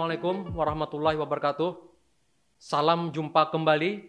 Assalamualaikum 0.00 0.56
warahmatullahi 0.56 1.20
wabarakatuh. 1.20 1.76
Salam 2.56 3.12
jumpa 3.12 3.52
kembali 3.52 4.08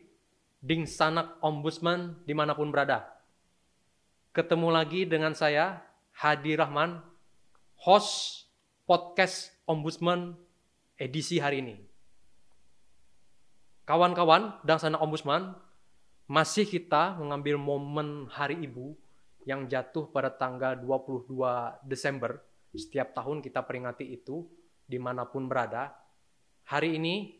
Ding 0.63 0.88
Sanak 0.88 1.36
Ombudsman 1.43 2.15
di 2.23 2.31
mana 2.31 2.55
pun 2.55 2.71
berada. 2.71 3.11
Ketemu 4.31 4.71
lagi 4.71 5.04
dengan 5.04 5.35
saya 5.35 5.84
Hadi 6.16 6.55
Rahman, 6.55 7.04
host 7.75 8.48
podcast 8.88 9.52
Ombudsman 9.67 10.39
edisi 10.95 11.43
hari 11.43 11.59
ini. 11.59 11.75
Kawan-kawan 13.84 14.63
dan 14.63 14.80
Sanak 14.80 15.03
Ombudsman, 15.03 15.59
masih 16.23 16.71
kita 16.71 17.20
mengambil 17.20 17.59
momen 17.59 18.31
Hari 18.31 18.63
Ibu 18.63 18.95
yang 19.44 19.67
jatuh 19.67 20.08
pada 20.08 20.31
tanggal 20.31 20.80
22 20.80 21.84
Desember. 21.84 22.39
Setiap 22.71 23.12
tahun 23.12 23.44
kita 23.44 23.59
peringati 23.67 24.08
itu 24.08 24.60
di 24.91 25.00
mana 25.00 25.23
pun 25.23 25.48
berada. 25.48 25.95
Hari 26.68 26.99
ini 26.99 27.40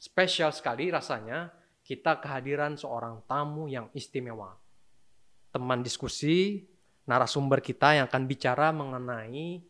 spesial 0.00 0.56
sekali 0.56 0.88
rasanya 0.88 1.52
kita 1.84 2.16
kehadiran 2.24 2.80
seorang 2.80 3.20
tamu 3.28 3.68
yang 3.68 3.92
istimewa. 3.92 4.56
Teman 5.52 5.84
diskusi, 5.84 6.64
narasumber 7.04 7.60
kita 7.60 8.00
yang 8.00 8.08
akan 8.08 8.24
bicara 8.24 8.72
mengenai 8.72 9.60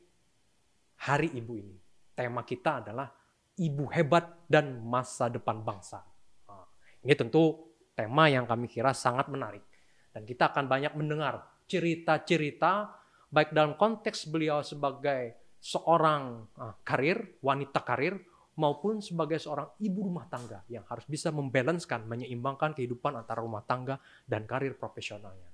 Hari 1.02 1.28
Ibu 1.34 1.52
ini. 1.58 1.76
Tema 2.14 2.46
kita 2.46 2.78
adalah 2.78 3.10
Ibu 3.58 3.90
Hebat 3.90 4.46
dan 4.46 4.78
Masa 4.86 5.26
Depan 5.26 5.58
Bangsa. 5.66 6.06
Nah, 6.46 6.70
ini 7.02 7.18
tentu 7.18 7.74
tema 7.98 8.30
yang 8.30 8.46
kami 8.46 8.70
kira 8.70 8.94
sangat 8.94 9.26
menarik. 9.26 9.66
Dan 10.14 10.22
kita 10.22 10.54
akan 10.54 10.70
banyak 10.70 10.94
mendengar 10.94 11.42
cerita-cerita 11.66 12.94
baik 13.32 13.50
dalam 13.50 13.74
konteks 13.74 14.30
beliau 14.30 14.62
sebagai 14.62 15.41
seorang 15.62 16.50
uh, 16.58 16.74
karir, 16.82 17.38
wanita 17.38 17.86
karir, 17.86 18.18
maupun 18.58 19.00
sebagai 19.00 19.40
seorang 19.40 19.70
ibu 19.80 20.10
rumah 20.10 20.28
tangga 20.28 20.60
yang 20.68 20.84
harus 20.90 21.06
bisa 21.08 21.32
membalanskan, 21.32 22.04
menyeimbangkan 22.04 22.76
kehidupan 22.76 23.16
antara 23.16 23.40
rumah 23.40 23.64
tangga 23.64 23.96
dan 24.28 24.44
karir 24.44 24.76
profesionalnya. 24.76 25.48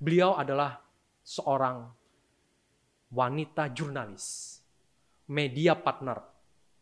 Beliau 0.00 0.38
adalah 0.38 0.80
seorang 1.20 1.84
wanita 3.12 3.68
jurnalis, 3.74 4.58
media 5.28 5.76
partner, 5.76 6.22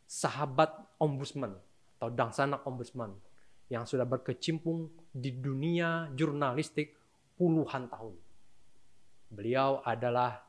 sahabat 0.07 0.71
ombudsman 1.03 1.57
atau 1.99 2.09
dangsana 2.13 2.63
ombudsman 2.69 3.11
yang 3.73 3.89
sudah 3.89 4.05
berkecimpung 4.05 4.93
di 5.11 5.33
dunia 5.33 6.13
jurnalistik 6.13 6.95
puluhan 7.41 7.89
tahun. 7.89 8.15
Beliau 9.33 9.81
adalah 9.83 10.45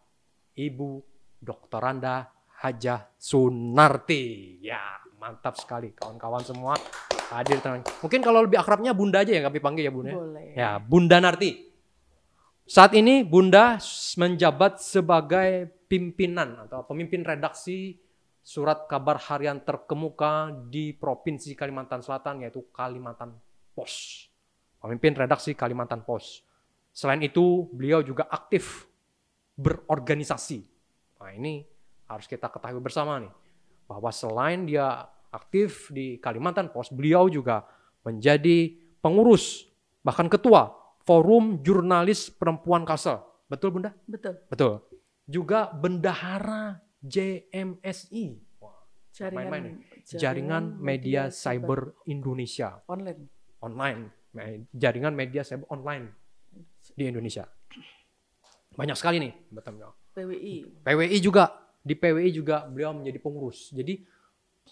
Ibu 0.53 1.12
Doktoranda 1.43 2.31
Hajah 2.63 3.11
Sunarti. 3.19 4.57
Ya, 4.63 4.79
mantap 5.19 5.59
sekali 5.59 5.91
kawan-kawan 5.91 6.43
semua 6.47 6.79
hadir. 7.35 7.59
Mungkin 7.99 8.23
kalau 8.23 8.47
lebih 8.47 8.55
akrabnya 8.55 8.95
Bunda 8.95 9.19
aja 9.21 9.35
ya 9.35 9.43
kami 9.43 9.59
panggil 9.59 9.83
ya 9.87 9.93
Bunda. 9.93 10.11
Ya? 10.11 10.15
Boleh. 10.15 10.47
Ya, 10.55 10.71
Bunda 10.79 11.17
Narti. 11.19 11.51
Saat 12.63 12.95
ini 12.95 13.27
Bunda 13.27 13.75
menjabat 14.15 14.79
sebagai 14.79 15.67
pimpinan 15.91 16.63
atau 16.63 16.87
pemimpin 16.87 17.27
redaksi 17.27 17.99
surat 18.39 18.87
kabar 18.87 19.19
harian 19.19 19.59
terkemuka 19.63 20.51
di 20.71 20.95
Provinsi 20.95 21.55
Kalimantan 21.55 21.99
Selatan 21.99 22.47
yaitu 22.47 22.63
Kalimantan 22.71 23.35
Pos. 23.75 24.25
Pemimpin 24.79 25.15
redaksi 25.15 25.55
Kalimantan 25.55 26.07
Pos. 26.07 26.43
Selain 26.91 27.19
itu, 27.23 27.67
beliau 27.71 28.03
juga 28.03 28.27
aktif 28.27 28.87
berorganisasi 29.55 30.72
Nah 31.23 31.31
ini 31.31 31.63
harus 32.11 32.27
kita 32.27 32.51
ketahui 32.51 32.83
bersama 32.83 33.23
nih. 33.23 33.31
Bahwa 33.87 34.11
selain 34.11 34.67
dia 34.67 35.07
aktif 35.31 35.87
di 35.95 36.19
Kalimantan 36.19 36.67
Pos, 36.75 36.91
beliau 36.91 37.31
juga 37.31 37.63
menjadi 38.03 38.75
pengurus, 38.99 39.71
bahkan 40.03 40.27
ketua 40.27 40.75
Forum 41.07 41.63
Jurnalis 41.63 42.27
Perempuan 42.27 42.83
Kasel. 42.83 43.23
Betul 43.47 43.79
Bunda? 43.79 43.95
Betul. 44.03 44.35
Betul. 44.51 44.83
Juga 45.23 45.71
bendahara 45.71 46.83
JMSI. 46.99 48.51
Jaringan, 49.13 49.37
main-main 49.45 49.61
nih. 49.63 49.75
Jaringan 50.17 50.63
Media 50.81 51.29
Cyber 51.29 51.93
Indonesia. 52.09 52.81
Online. 52.89 53.21
Online. 53.61 54.01
Jaringan 54.73 55.13
Media 55.13 55.45
Cyber 55.45 55.69
Online 55.69 56.09
di 56.97 57.03
Indonesia. 57.05 57.45
Banyak 58.73 58.97
sekali 58.97 59.21
nih. 59.21 59.33
Betul. 59.53 60.02
PWI. 60.13 60.85
PWI 60.85 61.17
juga 61.19 61.63
di 61.83 61.97
PWI 61.99 62.31
juga 62.31 62.63
beliau 62.69 62.95
menjadi 62.95 63.19
pengurus. 63.19 63.73
Jadi 63.75 63.99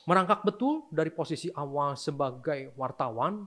merangkak 0.08 0.48
betul 0.48 0.88
dari 0.90 1.12
posisi 1.12 1.52
awal 1.52 2.00
sebagai 2.00 2.72
wartawan 2.80 3.44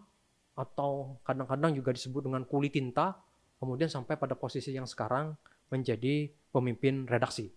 atau 0.55 1.19
kadang-kadang 1.27 1.75
juga 1.75 1.91
disebut 1.91 2.31
dengan 2.31 2.47
kulit 2.47 2.77
tinta, 2.77 3.17
kemudian 3.59 3.91
sampai 3.91 4.15
pada 4.21 4.39
posisi 4.39 4.71
yang 4.71 4.87
sekarang 4.87 5.35
menjadi 5.73 6.31
pemimpin 6.53 7.09
redaksi. 7.09 7.51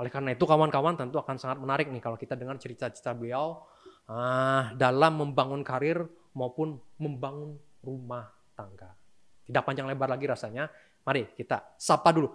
Oleh 0.00 0.08
karena 0.08 0.32
itu 0.32 0.48
kawan-kawan 0.48 0.96
tentu 0.96 1.20
akan 1.20 1.36
sangat 1.36 1.58
menarik 1.60 1.90
nih 1.92 2.00
kalau 2.00 2.16
kita 2.16 2.32
dengar 2.38 2.56
cerita-cerita 2.56 3.12
beliau 3.12 3.66
uh, 4.08 4.72
dalam 4.78 5.20
membangun 5.20 5.60
karir 5.60 6.08
maupun 6.32 6.80
membangun 6.96 7.60
rumah 7.84 8.32
tangga. 8.56 8.96
Tidak 9.44 9.62
panjang 9.66 9.90
lebar 9.90 10.08
lagi 10.08 10.24
rasanya. 10.24 10.70
Mari 11.02 11.34
kita 11.36 11.76
sapa 11.76 12.14
dulu 12.14 12.30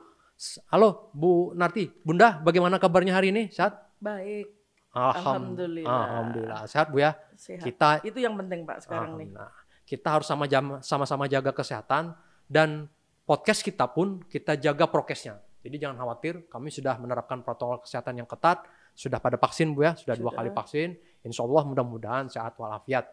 Halo 0.70 1.10
Bu 1.18 1.58
Narti, 1.58 1.90
Bunda 2.06 2.38
bagaimana 2.38 2.78
kabarnya 2.78 3.18
hari 3.18 3.34
ini? 3.34 3.50
Sehat? 3.50 3.90
Baik. 3.98 4.54
Alham 4.94 5.18
Alhamdulillah. 5.18 5.90
Alhamdulillah. 5.90 6.60
Sehat 6.70 6.88
Bu 6.94 7.02
ya? 7.02 7.18
Sehat. 7.34 7.66
Kita 7.66 8.06
itu 8.06 8.22
yang 8.22 8.38
penting 8.38 8.62
Pak 8.62 8.86
sekarang 8.86 9.18
nih. 9.18 9.34
Kita 9.82 10.14
harus 10.14 10.30
sama 10.30 10.46
sama-sama 10.86 11.26
jaga 11.26 11.50
kesehatan 11.50 12.14
dan 12.46 12.86
podcast 13.26 13.66
kita 13.66 13.90
pun 13.90 14.22
kita 14.30 14.54
jaga 14.62 14.86
prokesnya. 14.86 15.42
Jadi 15.66 15.82
jangan 15.82 16.06
khawatir, 16.06 16.46
kami 16.54 16.70
sudah 16.70 17.02
menerapkan 17.02 17.42
protokol 17.42 17.82
kesehatan 17.82 18.22
yang 18.22 18.30
ketat, 18.30 18.62
sudah 18.94 19.18
pada 19.18 19.42
vaksin 19.42 19.74
Bu 19.74 19.90
ya, 19.90 19.98
sudah, 19.98 20.14
sudah. 20.14 20.22
dua 20.22 20.32
kali 20.38 20.54
vaksin. 20.54 20.94
Insya 21.26 21.44
Allah 21.44 21.66
mudah-mudahan 21.66 22.30
sehat 22.30 22.54
walafiat. 22.62 23.10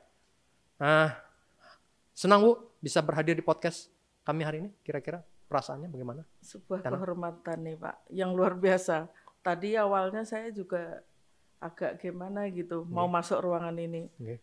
Nah, 0.76 1.08
senang 2.12 2.44
Bu 2.44 2.52
bisa 2.84 3.00
berhadir 3.00 3.32
di 3.32 3.40
podcast 3.40 3.88
kami 4.28 4.44
hari 4.44 4.56
ini 4.60 4.70
kira-kira 4.84 5.24
perasaannya 5.54 5.86
bagaimana? 5.86 6.26
Sebuah 6.42 6.82
Karena... 6.82 6.98
kehormatan 6.98 7.58
nih 7.62 7.76
Pak, 7.78 7.96
yang 8.10 8.34
luar 8.34 8.58
biasa. 8.58 9.06
Tadi 9.38 9.78
awalnya 9.78 10.26
saya 10.26 10.50
juga 10.50 10.98
agak 11.62 12.02
gimana 12.02 12.50
gitu, 12.50 12.82
okay. 12.82 12.90
mau 12.90 13.06
masuk 13.06 13.38
ruangan 13.38 13.78
ini. 13.78 14.10
Okay. 14.18 14.42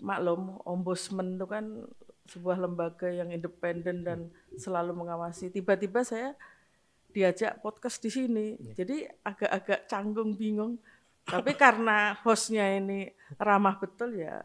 Maklum, 0.00 0.56
ombudsman 0.64 1.36
itu 1.36 1.44
kan 1.44 1.84
sebuah 2.24 2.56
lembaga 2.56 3.12
yang 3.12 3.28
independen 3.28 4.00
dan 4.00 4.18
hmm. 4.32 4.56
selalu 4.56 4.96
mengawasi. 4.96 5.52
Tiba-tiba 5.52 6.00
saya 6.00 6.32
diajak 7.12 7.60
podcast 7.60 8.00
di 8.00 8.08
sini, 8.08 8.56
okay. 8.56 8.72
jadi 8.80 8.96
agak-agak 9.20 9.84
canggung, 9.92 10.40
bingung. 10.40 10.80
Tapi 11.28 11.52
karena 11.52 12.16
hostnya 12.24 12.64
ini 12.80 13.12
ramah 13.36 13.76
betul 13.76 14.16
ya, 14.16 14.40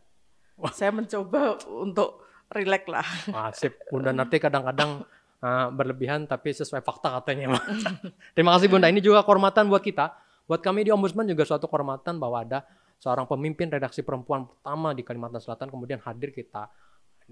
Wah. 0.59 0.75
saya 0.75 0.91
mencoba 0.91 1.55
untuk 1.71 2.25
rileks 2.51 2.89
lah. 2.89 3.07
Masih, 3.31 3.73
Bunda 3.89 4.11
nanti 4.13 4.37
kadang-kadang 4.37 5.01
uh, 5.45 5.67
berlebihan 5.69 6.25
tapi 6.25 6.49
sesuai 6.49 6.81
fakta 6.81 7.21
katanya. 7.21 7.53
Terima 8.35 8.57
kasih 8.57 8.67
Bunda. 8.67 8.89
Ini 8.89 8.99
juga 8.99 9.21
kehormatan 9.21 9.69
buat 9.69 9.85
kita. 9.85 10.17
Buat 10.49 10.61
kami 10.61 10.85
di 10.85 10.91
Ombudsman 10.93 11.25
juga 11.29 11.45
suatu 11.45 11.69
kehormatan 11.69 12.17
bahwa 12.17 12.41
ada 12.41 12.65
seorang 13.01 13.29
pemimpin 13.29 13.69
redaksi 13.69 14.01
perempuan 14.01 14.45
pertama 14.49 14.93
di 14.93 15.01
Kalimantan 15.01 15.41
Selatan 15.41 15.67
kemudian 15.67 15.99
hadir 16.05 16.31
kita 16.31 16.69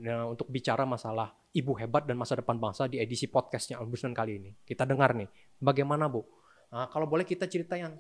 nah, 0.01 0.27
untuk 0.27 0.49
bicara 0.49 0.83
masalah 0.83 1.31
ibu 1.53 1.77
hebat 1.77 2.09
dan 2.09 2.17
masa 2.17 2.33
depan 2.35 2.57
bangsa 2.57 2.89
di 2.89 2.97
edisi 2.97 3.29
podcastnya 3.29 3.77
Ombudsman 3.81 4.13
kali 4.17 4.41
ini. 4.41 4.51
Kita 4.65 4.85
dengar 4.85 5.13
nih, 5.13 5.29
bagaimana 5.61 6.09
Bu? 6.09 6.25
Nah, 6.73 6.89
kalau 6.89 7.05
boleh 7.05 7.25
kita 7.25 7.45
cerita 7.45 7.77
yang 7.77 7.93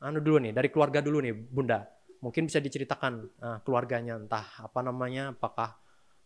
anu 0.00 0.18
dulu 0.24 0.40
nih, 0.40 0.52
dari 0.56 0.68
keluarga 0.72 1.04
dulu 1.04 1.20
nih 1.20 1.34
Bunda. 1.36 1.84
Mungkin 2.16 2.48
bisa 2.48 2.64
diceritakan 2.64 3.12
uh, 3.44 3.58
keluarganya, 3.60 4.16
entah 4.16 4.64
apa 4.64 4.80
namanya, 4.80 5.36
apakah 5.36 5.76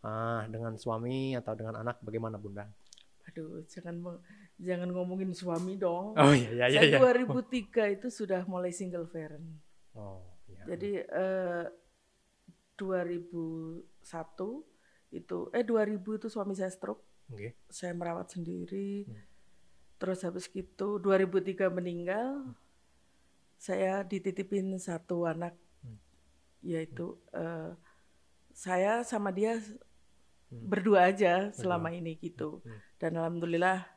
uh, 0.06 0.46
dengan 0.46 0.78
suami 0.78 1.34
atau 1.34 1.58
dengan 1.58 1.82
anak, 1.82 1.98
bagaimana 1.98 2.38
Bunda? 2.38 2.70
Aduh 3.30 3.62
jangan 3.70 4.18
jangan 4.58 4.90
ngomongin 4.90 5.30
suami 5.30 5.78
dong. 5.78 6.18
Oh 6.18 6.34
iya 6.34 6.66
iya 6.66 6.82
iya. 6.82 6.98
Saya 6.98 7.14
2003 7.30 7.96
itu 7.96 8.08
sudah 8.10 8.42
mulai 8.50 8.74
single 8.74 9.06
parent. 9.06 9.46
Oh 9.94 10.26
iya. 10.50 10.74
Jadi 10.74 10.98
eh, 10.98 11.64
2001 12.74 13.86
itu 15.14 15.38
eh 15.54 15.64
2000 15.64 16.18
itu 16.18 16.26
suami 16.26 16.58
saya 16.58 16.74
stroke. 16.74 17.06
Okay. 17.30 17.54
Saya 17.70 17.94
merawat 17.94 18.34
sendiri. 18.34 19.06
Hmm. 19.06 19.22
Terus 20.02 20.26
habis 20.26 20.50
gitu 20.50 20.98
2003 20.98 21.70
meninggal. 21.70 22.50
Hmm. 22.50 22.58
Saya 23.60 24.02
dititipin 24.02 24.74
satu 24.82 25.30
anak 25.30 25.54
hmm. 25.86 25.98
yaitu 26.66 27.14
hmm. 27.30 27.38
eh, 27.38 27.70
saya 28.50 29.06
sama 29.06 29.30
dia 29.30 29.54
hmm. 29.54 30.66
berdua 30.66 31.14
aja 31.14 31.54
selama 31.54 31.94
ini 31.94 32.18
gitu. 32.18 32.58
Hmm 32.66 32.89
dan 33.00 33.16
alhamdulillah 33.16 33.88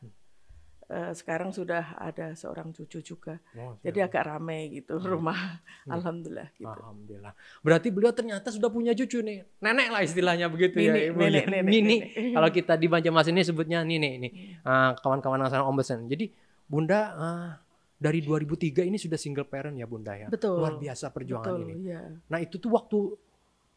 uh, 0.88 1.12
sekarang 1.12 1.52
sudah 1.52 2.00
ada 2.00 2.32
seorang 2.40 2.72
cucu 2.72 3.04
juga. 3.04 3.36
Oh, 3.60 3.76
Jadi 3.84 4.00
agak 4.00 4.24
ramai 4.24 4.72
gitu 4.72 4.96
hmm. 4.96 5.06
rumah. 5.06 5.60
Hmm. 5.84 6.00
Alhamdulillah 6.00 6.48
gitu. 6.56 6.72
Alhamdulillah. 6.72 7.34
Berarti 7.60 7.88
beliau 7.92 8.16
ternyata 8.16 8.48
sudah 8.50 8.72
punya 8.72 8.96
cucu 8.96 9.20
nih. 9.20 9.44
Nenek 9.60 9.88
lah 9.92 10.02
istilahnya 10.02 10.48
begitu 10.48 10.80
ya, 10.80 10.96
nini, 10.96 11.00
ya 11.00 11.06
Ibu. 11.12 11.20
Nenek, 11.20 11.46
nenek, 11.52 11.62
nini. 11.68 11.98
Nenek. 12.00 12.34
Kalau 12.40 12.50
kita 12.56 12.74
di 12.80 12.88
Banjarmasin 12.88 13.36
ini 13.36 13.44
sebutnya 13.44 13.80
nini 13.84 14.10
ini. 14.24 14.30
Uh, 14.64 14.96
kawan-kawan 15.04 15.44
nasional 15.44 15.68
ombudsman. 15.68 16.08
Jadi 16.08 16.32
Bunda 16.64 17.00
uh, 17.20 17.50
dari 18.00 18.20
2003 18.24 18.88
ini 18.88 18.98
sudah 19.00 19.20
single 19.20 19.48
parent 19.48 19.76
ya 19.76 19.88
Bunda 19.88 20.16
ya. 20.16 20.28
Betul. 20.32 20.64
Luar 20.64 20.80
biasa 20.80 21.12
perjuangan 21.12 21.52
Betul, 21.52 21.64
ini. 21.68 21.74
Iya. 21.92 22.02
Nah, 22.32 22.40
itu 22.40 22.56
tuh 22.60 22.72
waktu 22.72 23.00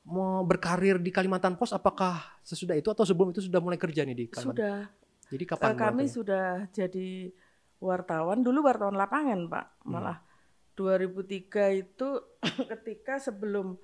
mau 0.06 0.46
berkarir 0.46 1.02
di 1.02 1.10
Kalimantan 1.10 1.58
Pos 1.58 1.74
apakah 1.74 2.38
sesudah 2.46 2.78
itu 2.78 2.86
atau 2.94 3.02
sebelum 3.02 3.34
itu 3.34 3.42
sudah 3.42 3.58
mulai 3.58 3.74
kerja 3.74 4.06
nih 4.06 4.14
di 4.14 4.26
Kalimantan? 4.30 4.54
Sudah. 4.54 5.05
Jadi 5.32 5.44
kapan? 5.44 5.74
Uh, 5.74 5.78
kami 5.78 6.04
sudah 6.06 6.70
jadi 6.70 7.32
wartawan 7.76 8.40
dulu 8.40 8.64
wartawan 8.64 8.96
lapangan 8.96 9.52
Pak 9.52 9.66
hmm. 9.84 9.90
malah 9.90 10.18
hmm. 10.20 10.80
2003 10.80 11.82
itu 11.82 12.08
ketika 12.72 13.20
sebelum 13.20 13.76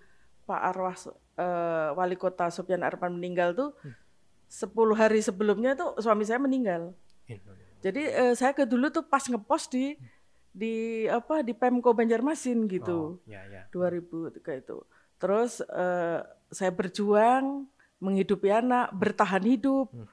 Pak 0.45 0.61
Arwah 0.61 0.97
uh, 0.97 1.97
wali 1.97 2.17
kota 2.17 2.49
Sopyan 2.49 2.85
Arpan 2.85 3.17
meninggal 3.17 3.53
tuh 3.57 3.71
hmm. 3.85 4.03
10 4.53 5.01
hari 5.01 5.21
sebelumnya 5.25 5.73
tuh 5.73 5.97
suami 5.97 6.29
saya 6.29 6.37
meninggal. 6.37 6.93
Jadi 7.81 8.03
uh, 8.05 8.35
saya 8.37 8.53
ke 8.53 8.69
dulu 8.69 8.93
tuh 8.93 9.09
pas 9.09 9.25
ngepost 9.25 9.73
di 9.73 9.97
di 10.53 11.09
apa 11.09 11.41
di 11.41 11.57
Pemko 11.57 11.97
Banjarmasin 11.97 12.69
gitu. 12.69 13.17
Oh, 13.17 13.25
ya, 13.25 13.41
ya. 13.49 13.65
2003 13.73 14.37
itu. 14.61 14.85
Terus 15.17 15.65
uh, 15.65 16.21
saya 16.53 16.69
berjuang 16.69 17.65
menghidupi 17.97 18.53
anak, 18.53 18.93
bertahan 18.93 19.41
hidup. 19.49 19.89
Hmm. 19.89 20.05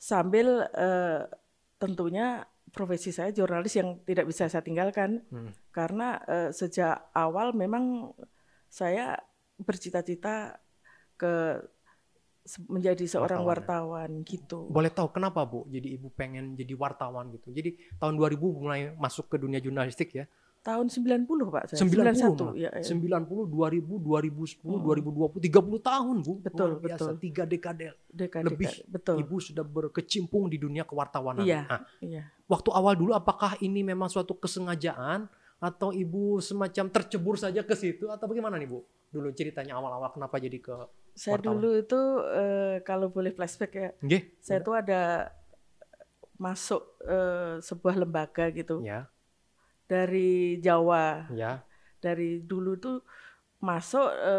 Sambil 0.00 0.64
uh, 0.64 1.28
tentunya 1.76 2.48
profesi 2.72 3.12
saya 3.12 3.34
jurnalis 3.34 3.76
yang 3.76 4.00
tidak 4.08 4.30
bisa 4.30 4.48
saya 4.48 4.64
tinggalkan 4.64 5.20
hmm. 5.28 5.74
karena 5.74 6.16
uh, 6.24 6.50
sejak 6.54 7.12
awal 7.12 7.52
memang 7.52 8.14
saya 8.70 9.18
bercita-cita 9.60 10.56
ke 11.18 11.60
menjadi 12.66 13.04
seorang 13.04 13.44
wartawan, 13.44 14.24
wartawan 14.24 14.26
gitu. 14.26 14.66
Boleh 14.72 14.88
tahu 14.88 15.12
kenapa 15.12 15.44
Bu? 15.44 15.68
Jadi 15.68 16.00
Ibu 16.00 16.08
pengen 16.16 16.56
jadi 16.56 16.72
wartawan 16.72 17.28
gitu. 17.36 17.52
Jadi 17.52 17.76
tahun 18.00 18.16
2000 18.16 18.40
mulai 18.40 18.80
masuk 18.96 19.28
ke 19.28 19.36
dunia 19.36 19.60
jurnalistik 19.60 20.16
ya. 20.16 20.24
Tahun 20.60 20.92
90 20.92 21.24
Pak 21.24 21.72
saya. 21.72 21.80
90, 21.88 22.52
91 22.52 22.60
ya, 22.60 22.68
ya. 22.68 22.84
90, 22.84 23.48
2000, 23.48 23.80
2010, 23.80 24.60
hmm. 24.60 24.84
2020, 24.84 25.48
30 25.48 25.80
tahun 25.80 26.16
Bu. 26.20 26.32
Betul, 26.44 26.68
Luar 26.76 26.84
biasa. 26.84 27.00
betul. 27.00 27.12
Tiga 27.16 27.44
dekade, 27.48 27.86
dekade 28.12 28.44
lebih 28.44 28.68
betul. 28.84 29.16
Ibu 29.24 29.36
sudah 29.40 29.64
berkecimpung 29.64 30.52
di 30.52 30.60
dunia 30.60 30.84
kewartawanan. 30.84 31.48
Iya, 31.48 31.64
nah, 31.64 31.80
iya. 32.04 32.28
Waktu 32.44 32.76
awal 32.76 32.92
dulu 32.92 33.16
apakah 33.16 33.56
ini 33.64 33.80
memang 33.80 34.12
suatu 34.12 34.36
kesengajaan 34.36 35.32
atau 35.64 35.96
Ibu 35.96 36.44
semacam 36.44 36.92
tercebur 36.92 37.40
saja 37.40 37.64
ke 37.64 37.72
situ 37.72 38.12
atau 38.12 38.28
bagaimana 38.28 38.60
nih 38.60 38.68
Bu? 38.68 38.84
Dulu 39.08 39.32
ceritanya 39.32 39.80
awal-awal 39.80 40.12
kenapa 40.12 40.36
jadi 40.36 40.60
ke 40.60 40.76
Saya 41.16 41.40
wartawan? 41.40 41.56
dulu 41.56 41.68
itu 41.80 42.00
uh, 42.20 42.76
kalau 42.84 43.08
boleh 43.08 43.32
flashback 43.32 43.72
ya. 43.72 43.90
Okay. 44.04 44.36
Saya 44.44 44.60
tuh 44.60 44.76
ada 44.76 45.32
masuk 46.36 46.84
uh, 47.08 47.64
sebuah 47.64 47.96
lembaga 47.96 48.52
gitu. 48.52 48.84
Ya 48.84 49.08
dari 49.90 50.62
Jawa. 50.62 51.26
Ya. 51.34 51.66
Dari 51.98 52.46
dulu 52.46 52.78
tuh 52.78 53.02
masuk 53.58 54.06
e, 54.06 54.34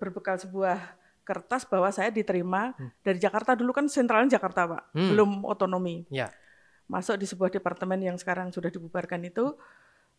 berbekal 0.00 0.40
sebuah 0.40 0.80
kertas 1.26 1.68
bahwa 1.68 1.92
saya 1.92 2.08
diterima 2.08 2.72
hmm. 2.72 3.04
dari 3.04 3.18
Jakarta 3.20 3.52
dulu 3.52 3.76
kan 3.76 3.86
sentralnya 3.92 4.40
Jakarta 4.40 4.64
pak, 4.64 4.82
hmm. 4.96 5.08
belum 5.12 5.30
otonomi. 5.44 6.08
Ya. 6.08 6.32
Masuk 6.88 7.20
di 7.20 7.28
sebuah 7.28 7.52
departemen 7.52 8.00
yang 8.00 8.16
sekarang 8.16 8.48
sudah 8.54 8.70
dibubarkan 8.70 9.26
itu, 9.26 9.54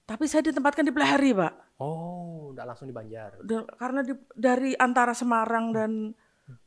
tapi 0.03 0.27
saya 0.27 0.45
ditempatkan 0.51 0.83
di 0.85 0.93
Pelahari 0.93 1.31
pak. 1.33 1.79
Oh, 1.79 2.51
tidak 2.51 2.75
langsung 2.75 2.87
di 2.91 2.95
Banjar. 2.95 3.39
Dan, 3.43 3.67
karena 3.75 4.03
di, 4.03 4.13
dari 4.35 4.71
antara 4.75 5.15
Semarang 5.15 5.71
dan 5.73 5.91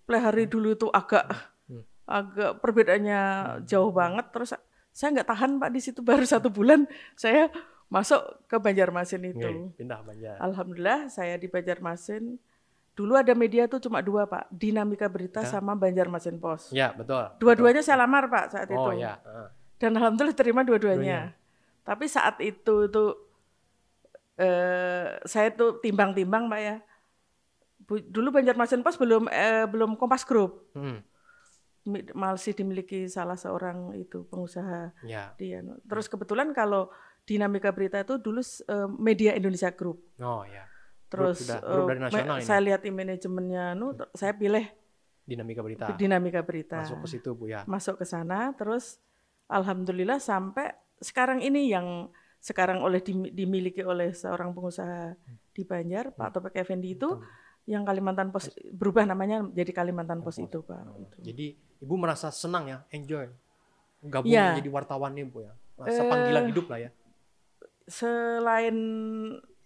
Pelahari 0.09 0.49
hmm. 0.49 0.53
dulu 0.53 0.69
itu 0.73 0.87
agak 0.93 1.25
hmm. 1.69 1.85
agak 2.09 2.53
perbedaannya 2.65 3.23
hmm. 3.25 3.59
jauh 3.69 3.93
banget. 3.93 4.27
Terus 4.33 4.51
saya 4.91 5.09
nggak 5.15 5.29
tahan 5.29 5.57
pak 5.63 5.71
di 5.71 5.81
situ 5.81 6.01
baru 6.03 6.27
satu 6.27 6.51
bulan 6.51 6.83
saya 7.15 7.47
masuk 7.91 8.23
ke 8.47 8.57
Banjarmasin 8.57 9.23
itu. 9.27 9.75
Pindah 9.75 10.01
Banjar. 10.01 10.39
Alhamdulillah 10.39 11.11
saya 11.11 11.35
di 11.37 11.51
Banjarmasin. 11.51 12.39
Dulu 12.95 13.19
ada 13.19 13.35
media 13.35 13.67
tuh 13.67 13.83
cuma 13.83 13.99
dua 14.01 14.31
pak, 14.31 14.47
Dinamika 14.55 15.11
Berita 15.11 15.43
ya. 15.43 15.51
sama 15.59 15.75
Banjarmasin 15.75 16.39
Pos. 16.39 16.71
Ya 16.71 16.95
betul. 16.95 17.27
Dua-duanya 17.43 17.83
saya 17.83 18.07
lamar 18.07 18.31
pak 18.31 18.55
saat 18.55 18.71
oh, 18.71 18.75
itu. 18.79 18.89
Oh 18.89 18.95
ya. 18.95 19.19
Uh. 19.27 19.51
Dan 19.83 19.99
alhamdulillah 19.99 20.39
terima 20.39 20.63
dua-duanya. 20.63 21.35
Tapi 21.83 22.07
saat 22.07 22.39
itu 22.39 22.87
tuh 22.87 23.11
eh, 24.39 25.19
saya 25.27 25.51
tuh 25.51 25.83
timbang-timbang 25.83 26.47
pak 26.47 26.61
ya. 26.63 26.77
Dulu 27.91 28.31
Banjarmasin 28.31 28.87
Pos 28.87 28.95
belum 28.95 29.27
eh, 29.35 29.67
belum 29.67 29.99
Kompas 29.99 30.23
Group. 30.23 30.71
Hmm 30.79 31.11
masih 32.13 32.53
dimiliki 32.53 33.09
salah 33.09 33.41
seorang 33.41 33.97
itu 33.97 34.29
pengusaha 34.29 34.93
ya. 35.01 35.33
dia. 35.41 35.65
Terus 35.89 36.13
kebetulan 36.13 36.53
kalau 36.53 36.93
Dinamika 37.25 37.71
Berita 37.71 38.03
itu 38.03 38.19
dulu 38.19 38.43
uh, 38.43 38.89
Media 38.99 39.37
Indonesia 39.37 39.71
Group. 39.71 40.03
Oh 40.19 40.43
ya. 40.43 40.67
Terus 41.11 41.43
grup, 41.43 41.47
sudah, 41.47 41.61
grup 41.63 41.87
dari 41.91 42.01
nasional 42.07 42.35
uh, 42.35 42.39
ini. 42.39 42.47
saya 42.47 42.61
lihat 42.63 42.81
di 42.87 42.91
manajemennya, 42.95 43.65
nu, 43.75 43.99
saya 44.15 44.33
pilih 44.39 44.63
Dinamika 45.31 45.63
Berita. 45.63 45.85
Dinamika 45.95 46.41
Berita. 46.43 46.83
Masuk 46.83 47.07
ke 47.07 47.09
situ 47.11 47.31
bu 47.39 47.47
ya. 47.47 47.63
Masuk 47.71 48.03
ke 48.03 48.07
sana, 48.07 48.51
terus 48.59 48.99
alhamdulillah 49.47 50.19
sampai 50.19 50.75
sekarang 50.99 51.39
ini 51.39 51.71
yang 51.71 52.11
sekarang 52.43 52.83
oleh 52.83 52.99
dimiliki 53.31 53.87
oleh 53.87 54.11
seorang 54.11 54.51
pengusaha 54.51 55.15
di 55.55 55.63
Banjar, 55.63 56.11
hmm. 56.11 56.19
Pak 56.19 56.29
Topik 56.35 56.55
Effendi 56.59 56.99
itu. 56.99 57.15
Hmm. 57.15 57.23
Yang 57.69 57.87
Kalimantan 57.87 58.35
Pos 58.35 58.51
berubah 58.75 59.07
namanya 59.07 59.47
jadi 59.55 59.71
Kalimantan 59.71 60.27
Pos 60.27 60.43
itu, 60.43 60.65
Pak. 60.65 60.83
Oh, 60.91 61.07
jadi 61.23 61.55
Ibu 61.79 61.95
merasa 61.95 62.35
senang 62.35 62.67
ya, 62.67 62.79
enjoy 62.91 63.31
gabung 64.03 64.33
ya. 64.33 64.57
menjadi 64.57 64.71
wartawan 64.73 65.15
nih, 65.15 65.29
Bu 65.31 65.47
ya. 65.47 65.53
Masa 65.79 66.03
uh, 66.03 66.11
panggilan 66.11 66.45
hidup 66.51 66.67
lah 66.67 66.79
ya 66.89 66.91
selain 67.91 68.77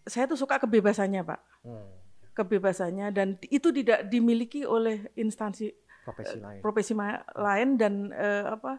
saya 0.09 0.25
tuh 0.25 0.41
suka 0.41 0.57
kebebasannya 0.57 1.23
pak 1.25 1.41
hmm. 1.65 1.89
kebebasannya 2.33 3.13
dan 3.13 3.37
itu 3.53 3.69
tidak 3.71 4.09
dimiliki 4.09 4.65
oleh 4.65 5.13
instansi 5.15 5.73
profesi 6.05 6.37
lain 6.41 6.61
profesi 6.61 6.93
lain 7.37 7.69
dan 7.77 7.95
uh, 8.13 8.57
apa 8.57 8.73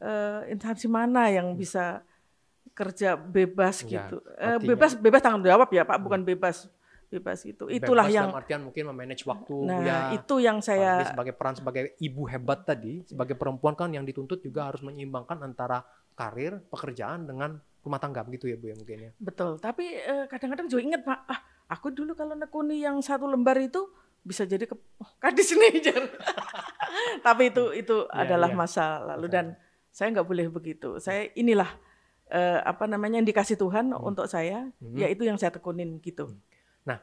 uh, 0.00 0.40
instansi 0.48 0.88
mana 0.88 1.28
yang 1.28 1.52
hmm. 1.52 1.60
bisa 1.60 2.00
kerja 2.76 3.16
bebas 3.16 3.84
ya, 3.84 4.08
gitu 4.08 4.20
uh, 4.36 4.60
bebas 4.60 4.96
bebas 4.96 5.20
tanggung 5.24 5.44
jawab 5.44 5.68
ya 5.72 5.84
pak 5.84 5.96
bukan 6.00 6.24
hmm. 6.24 6.30
bebas 6.36 6.68
bebas 7.06 7.46
itu 7.46 7.70
itulah 7.70 8.04
bebas 8.04 8.18
yang 8.18 8.28
artian 8.34 8.60
mungkin 8.66 8.90
memanage 8.90 9.22
waktu 9.24 9.56
nah 9.62 9.80
ya, 9.80 9.98
itu 10.18 10.42
yang 10.42 10.58
saya 10.58 11.06
sebagai 11.06 11.32
peran 11.38 11.54
sebagai 11.54 11.94
ibu 12.02 12.26
hebat 12.26 12.66
tadi 12.66 13.06
sebagai 13.06 13.38
perempuan 13.38 13.78
kan 13.78 13.94
yang 13.94 14.02
dituntut 14.02 14.42
juga 14.42 14.68
harus 14.68 14.82
menyeimbangkan 14.82 15.38
antara 15.40 15.86
karir 16.18 16.58
pekerjaan 16.66 17.24
dengan 17.24 17.62
rumah 17.86 18.02
tangga 18.02 18.26
begitu 18.26 18.50
ya 18.50 18.58
Bu 18.58 18.68
ya 18.68 18.74
mungkin 18.74 18.98
ya. 18.98 19.10
Betul, 19.22 19.62
tapi 19.62 19.94
eh, 19.94 20.26
kadang-kadang 20.26 20.66
juga 20.66 20.82
ingat 20.82 21.02
Pak, 21.06 21.18
ah 21.30 21.40
aku 21.70 21.94
dulu 21.94 22.18
kalau 22.18 22.34
nekuni 22.34 22.82
yang 22.82 22.98
satu 22.98 23.30
lembar 23.30 23.54
itu 23.62 23.86
bisa 24.26 24.42
jadi 24.42 24.66
ke 24.66 24.74
oh, 24.74 25.10
kadis 25.22 25.54
tapi 27.26 27.54
itu 27.54 27.64
itu 27.78 27.96
yeah, 28.10 28.26
adalah 28.26 28.50
yeah. 28.50 28.58
masa 28.58 28.98
lalu 29.14 29.30
dan 29.30 29.54
saya 29.94 30.12
nggak 30.12 30.28
boleh 30.28 30.46
begitu. 30.50 30.98
Saya 30.98 31.30
inilah 31.38 31.70
eh, 32.28 32.60
apa 32.60 32.90
namanya 32.90 33.22
yang 33.22 33.28
dikasih 33.28 33.56
Tuhan 33.56 33.94
hmm. 33.94 34.02
untuk 34.02 34.26
saya, 34.26 34.68
hmm. 34.82 34.98
yaitu 34.98 35.24
yang 35.24 35.38
saya 35.38 35.54
tekunin 35.54 36.02
gitu. 36.02 36.26
Hmm. 36.26 36.42
Nah, 36.84 36.98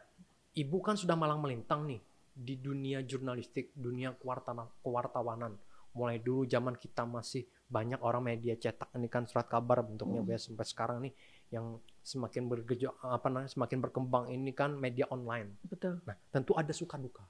Ibu 0.53 0.77
kan 0.83 0.99
sudah 0.99 1.17
malang 1.17 1.41
melintang 1.41 1.89
nih 1.89 2.03
di 2.33 2.59
dunia 2.61 3.01
jurnalistik, 3.01 3.73
dunia 3.73 4.13
kewartawanan. 4.19 5.57
Mulai 5.93 6.17
dulu 6.21 6.45
zaman 6.49 6.73
kita 6.77 7.05
masih 7.05 7.45
banyak 7.69 7.97
orang 8.05 8.21
media 8.33 8.53
cetak 8.53 8.93
ini 8.93 9.09
kan 9.09 9.25
surat 9.25 9.49
kabar 9.49 9.81
bentuknya 9.81 10.21
hmm. 10.21 10.29
biasa 10.29 10.43
sampai 10.53 10.67
sekarang 10.69 10.97
nih 11.09 11.13
yang 11.49 11.81
semakin 12.05 12.49
bergejolak 12.49 12.97
apa 13.01 13.27
namanya 13.29 13.49
semakin 13.49 13.77
berkembang 13.81 14.25
ini 14.29 14.53
kan 14.53 14.77
media 14.77 15.09
online. 15.09 15.57
Betul. 15.65 16.01
Nah, 16.05 16.17
tentu 16.29 16.53
ada 16.53 16.69
suka 16.69 17.01
duka. 17.01 17.25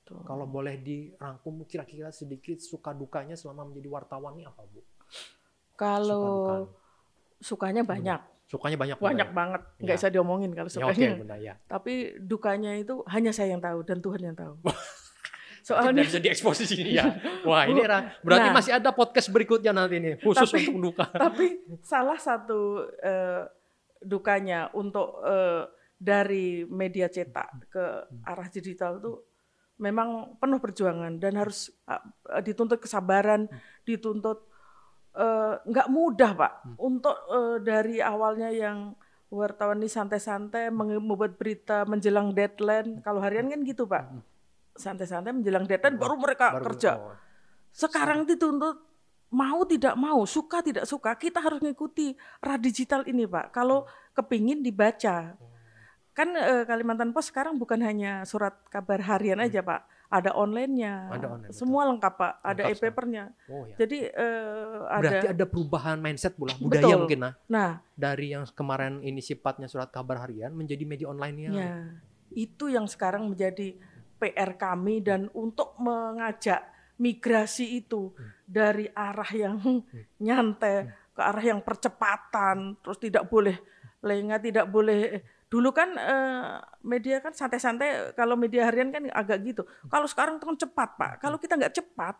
Betul. 0.00 0.20
Kalau 0.26 0.44
boleh 0.48 0.80
dirangkum 0.80 1.64
kira-kira 1.64 2.12
sedikit 2.12 2.60
suka 2.60 2.92
dukanya 2.92 3.36
selama 3.36 3.68
menjadi 3.68 3.88
wartawan 3.88 4.36
ini 4.36 4.44
apa, 4.44 4.64
Bu? 4.64 4.80
Kalau 5.76 6.24
suka 6.24 6.56
sukanya 7.40 7.82
banyak. 7.86 8.20
Hmm. 8.20 8.48
Sukanya 8.50 8.76
banyak. 8.76 8.96
Banyak 8.98 9.28
ya? 9.30 9.34
banget. 9.36 9.62
Nggak 9.78 9.94
ya. 9.94 9.98
bisa 10.02 10.08
diomongin 10.10 10.50
kalau 10.52 10.70
sukanya. 10.72 10.98
Ya, 10.98 11.12
okay, 11.14 11.20
bunda, 11.22 11.36
ya. 11.38 11.54
Tapi 11.70 11.92
dukanya 12.18 12.72
itu 12.74 13.00
hanya 13.06 13.30
saya 13.30 13.54
yang 13.54 13.62
tahu 13.62 13.86
dan 13.86 14.02
Tuhan 14.02 14.20
yang 14.20 14.36
tahu. 14.36 14.58
Soalnya 15.60 16.02
bisa 16.04 16.20
diekspos 16.20 16.60
di 16.64 16.66
sini 16.66 16.90
ya. 16.96 17.06
Wah, 17.44 17.68
ini 17.68 17.80
era 17.84 18.16
berarti 18.24 18.48
nah, 18.50 18.56
masih 18.56 18.72
ada 18.76 18.90
podcast 18.92 19.28
berikutnya 19.28 19.72
nanti 19.76 20.00
nih 20.00 20.14
khusus 20.20 20.48
tapi, 20.48 20.68
untuk 20.72 20.92
duka. 20.92 21.06
Tapi 21.12 21.46
salah 21.84 22.18
satu 22.18 22.84
uh, 22.86 23.44
dukanya 24.00 24.72
untuk 24.72 25.20
uh, 25.20 25.68
dari 26.00 26.64
media 26.64 27.12
cetak 27.12 27.68
ke 27.68 27.84
arah 28.24 28.48
digital 28.48 28.96
itu 28.96 29.12
memang 29.80 30.36
penuh 30.36 30.60
perjuangan 30.60 31.16
dan 31.20 31.36
harus 31.40 31.72
uh, 31.88 32.00
dituntut 32.40 32.80
kesabaran, 32.80 33.48
dituntut 33.84 34.48
nggak 35.66 35.88
uh, 35.88 35.92
mudah 35.92 36.30
pak 36.38 36.52
hmm. 36.62 36.76
untuk 36.78 37.16
uh, 37.26 37.58
dari 37.58 37.98
awalnya 37.98 38.46
yang 38.54 38.94
wartawan 39.26 39.82
ini 39.82 39.90
santai-santai 39.90 40.70
membuat 40.70 41.34
berita 41.34 41.82
menjelang 41.82 42.30
deadline. 42.30 43.02
Kalau 43.02 43.18
harian 43.18 43.50
kan 43.50 43.62
gitu 43.66 43.90
pak, 43.90 44.06
hmm. 44.06 44.22
Santai-santai 44.80 45.36
menjelang 45.36 45.68
deadline 45.68 46.00
baru 46.00 46.16
mereka 46.16 46.56
baru, 46.56 46.64
kerja. 46.72 46.90
Oh. 46.96 47.14
Sekarang 47.70 48.24
dituntut 48.24 48.80
mau 49.30 49.62
tidak 49.62 49.94
mau, 49.94 50.26
suka 50.26 50.58
tidak 50.58 50.84
suka, 50.90 51.14
kita 51.14 51.38
harus 51.38 51.62
mengikuti 51.62 52.18
era 52.42 52.58
digital 52.58 53.06
ini 53.06 53.28
pak. 53.30 53.54
Kalau 53.54 53.86
kepingin 54.10 54.58
dibaca, 54.58 55.38
kan 56.10 56.28
eh, 56.34 56.66
Kalimantan 56.66 57.14
Pos 57.14 57.30
sekarang 57.30 57.54
bukan 57.56 57.78
hanya 57.80 58.26
surat 58.26 58.58
kabar 58.66 58.98
harian 58.98 59.38
aja 59.38 59.62
pak, 59.62 59.86
ada 60.10 60.34
online-nya, 60.34 61.14
ada 61.14 61.26
online, 61.30 61.54
semua 61.54 61.86
betul. 61.86 61.90
lengkap 61.94 62.14
pak, 62.18 62.32
ada 62.42 62.62
e-papernya. 62.74 63.24
Oh, 63.46 63.62
ya. 63.70 63.74
Jadi 63.78 63.98
eh, 64.10 64.78
ada. 64.90 65.02
Berarti 65.06 65.28
ada 65.30 65.44
perubahan 65.46 65.96
mindset 66.02 66.34
pula, 66.34 66.50
budaya 66.58 66.82
betul. 66.82 67.00
mungkin 67.06 67.20
nah. 67.22 67.32
Nah, 67.46 67.70
dari 67.94 68.34
yang 68.34 68.42
kemarin 68.50 68.98
ini 69.06 69.22
sifatnya 69.22 69.70
surat 69.70 69.94
kabar 69.94 70.26
harian 70.26 70.50
menjadi 70.50 70.82
media 70.82 71.06
online-nya. 71.06 71.50
Ya, 71.54 71.74
itu 72.34 72.66
yang 72.66 72.90
sekarang 72.90 73.30
menjadi 73.30 73.78
PR 74.20 74.60
kami 74.60 75.00
dan 75.00 75.32
untuk 75.32 75.72
mengajak 75.80 76.68
migrasi 77.00 77.80
itu 77.80 78.12
hmm. 78.12 78.44
dari 78.44 78.86
arah 78.92 79.30
yang 79.32 79.56
hmm. 79.56 80.20
nyantai 80.20 80.84
hmm. 80.84 81.16
ke 81.16 81.20
arah 81.24 81.44
yang 81.44 81.60
percepatan, 81.64 82.76
terus 82.84 83.00
tidak 83.00 83.24
boleh 83.32 83.56
lengah, 84.04 84.36
tidak 84.36 84.68
boleh 84.68 85.24
dulu 85.50 85.74
kan 85.74 85.98
eh, 85.98 86.62
media 86.86 87.18
kan 87.18 87.34
santai-santai 87.34 88.14
kalau 88.14 88.38
media 88.38 88.68
harian 88.68 88.92
kan 88.94 89.02
agak 89.10 89.42
gitu. 89.42 89.66
Kalau 89.90 90.06
sekarang 90.06 90.38
kan 90.38 90.54
cepat 90.54 90.94
pak. 90.94 91.12
Kalau 91.18 91.40
kita 91.40 91.58
nggak 91.58 91.74
cepat, 91.74 92.14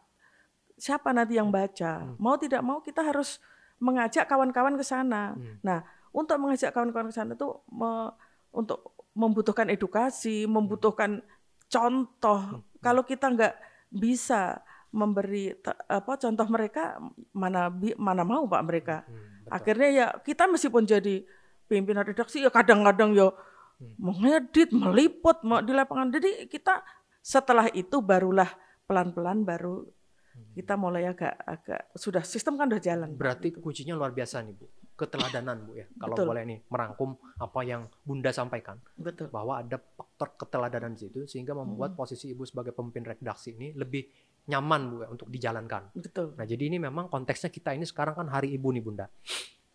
siapa 0.75 1.15
nanti 1.15 1.39
yang 1.39 1.53
baca? 1.53 2.17
Mau 2.19 2.35
tidak 2.41 2.65
mau 2.65 2.83
kita 2.83 3.07
harus 3.07 3.39
mengajak 3.79 4.27
kawan-kawan 4.27 4.75
ke 4.75 4.83
sana. 4.83 5.39
Nah 5.63 5.87
untuk 6.11 6.43
mengajak 6.43 6.75
kawan-kawan 6.75 7.09
ke 7.09 7.15
sana 7.15 7.39
itu 7.39 7.49
me, 7.71 8.11
untuk 8.51 8.99
membutuhkan 9.15 9.71
edukasi, 9.71 10.47
membutuhkan 10.51 11.23
contoh. 11.71 12.67
Kalau 12.83 13.07
kita 13.07 13.31
nggak 13.31 13.55
bisa 13.95 14.59
memberi 14.91 15.55
apa 15.87 16.19
contoh 16.19 16.47
mereka 16.51 16.99
mana 17.31 17.71
mana 17.95 18.23
mau 18.27 18.43
pak 18.51 18.63
mereka 18.67 18.97
hmm, 19.07 19.47
akhirnya 19.47 19.89
ya 19.91 20.07
kita 20.19 20.51
meskipun 20.51 20.83
jadi 20.83 21.23
pimpinan 21.71 22.03
redaksi 22.03 22.43
ya 22.43 22.51
kadang-kadang 22.51 23.15
ya 23.15 23.31
hmm. 23.31 23.95
mengedit 24.03 24.71
meliput 24.75 25.47
mau 25.47 25.63
di 25.63 25.71
lapangan 25.71 26.11
jadi 26.11 26.51
kita 26.51 26.83
setelah 27.23 27.71
itu 27.71 28.03
barulah 28.03 28.51
pelan-pelan 28.91 29.47
baru 29.47 29.87
hmm. 29.87 30.59
kita 30.59 30.75
mulai 30.75 31.07
agak 31.07 31.39
agak 31.39 31.95
sudah 31.95 32.27
sistem 32.27 32.59
kan 32.59 32.67
udah 32.67 32.83
jalan 32.83 33.15
berarti 33.15 33.55
gitu. 33.55 33.63
kuncinya 33.63 33.95
luar 33.95 34.11
biasa 34.11 34.43
nih 34.43 34.59
bu 34.59 34.67
keteladanan 35.01 35.65
bu 35.65 35.73
ya 35.81 35.87
kalau 35.97 36.13
Betul. 36.13 36.27
boleh 36.29 36.43
nih 36.45 36.59
merangkum 36.69 37.17
apa 37.41 37.61
yang 37.65 37.89
bunda 38.05 38.29
sampaikan 38.37 38.77
Betul. 39.01 39.33
bahwa 39.33 39.65
ada 39.65 39.81
faktor 39.81 40.37
keteladanan 40.37 40.93
di 40.93 41.09
situ 41.09 41.25
sehingga 41.25 41.57
membuat 41.57 41.97
hmm. 41.97 42.01
posisi 42.05 42.29
ibu 42.29 42.45
sebagai 42.45 42.77
pemimpin 42.77 43.17
redaksi 43.17 43.57
ini 43.57 43.73
lebih 43.73 44.05
nyaman 44.53 44.81
bu 44.93 44.97
ya, 45.01 45.09
untuk 45.09 45.29
dijalankan. 45.33 45.97
Betul. 45.97 46.37
Nah 46.37 46.45
jadi 46.45 46.69
ini 46.69 46.77
memang 46.77 47.09
konteksnya 47.09 47.49
kita 47.49 47.73
ini 47.73 47.89
sekarang 47.89 48.13
kan 48.17 48.29
hari 48.29 48.53
ibu 48.53 48.69
nih 48.69 48.85
bunda. 48.85 49.07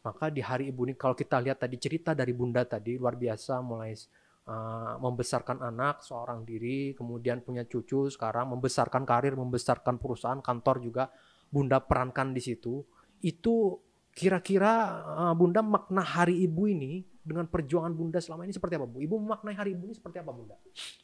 Maka 0.05 0.29
di 0.29 0.46
hari 0.46 0.70
ibu 0.70 0.86
ini 0.86 0.94
kalau 0.94 1.17
kita 1.17 1.41
lihat 1.41 1.65
tadi 1.65 1.82
cerita 1.82 2.13
dari 2.13 2.29
bunda 2.38 2.62
tadi 2.62 2.94
luar 2.94 3.17
biasa 3.17 3.58
mulai 3.65 3.98
uh, 4.46 5.01
membesarkan 5.01 5.65
anak 5.65 6.05
seorang 6.05 6.46
diri, 6.46 6.94
kemudian 6.94 7.41
punya 7.41 7.65
cucu, 7.65 8.13
sekarang 8.13 8.53
membesarkan 8.53 9.01
karir, 9.01 9.34
membesarkan 9.34 9.98
perusahaan, 9.98 10.38
kantor 10.46 10.77
juga 10.86 11.10
bunda 11.50 11.82
perankan 11.82 12.38
di 12.38 12.41
situ. 12.41 12.86
Itu 13.25 13.82
kira-kira 14.15 15.03
uh, 15.03 15.34
bunda 15.36 15.60
makna 15.60 16.00
hari 16.01 16.48
ibu 16.48 16.72
ini 16.72 17.03
dengan 17.25 17.50
perjuangan 17.51 17.91
bunda 17.91 18.24
selama 18.24 18.48
ini 18.48 18.53
seperti 18.55 18.79
apa 18.79 18.88
bu? 18.88 19.03
Ibu 19.03 19.15
memaknai 19.19 19.57
hari 19.57 19.75
ibu 19.75 19.91
ini 19.91 19.95
seperti 19.98 20.24
apa 20.24 20.31
bunda? 20.31 20.55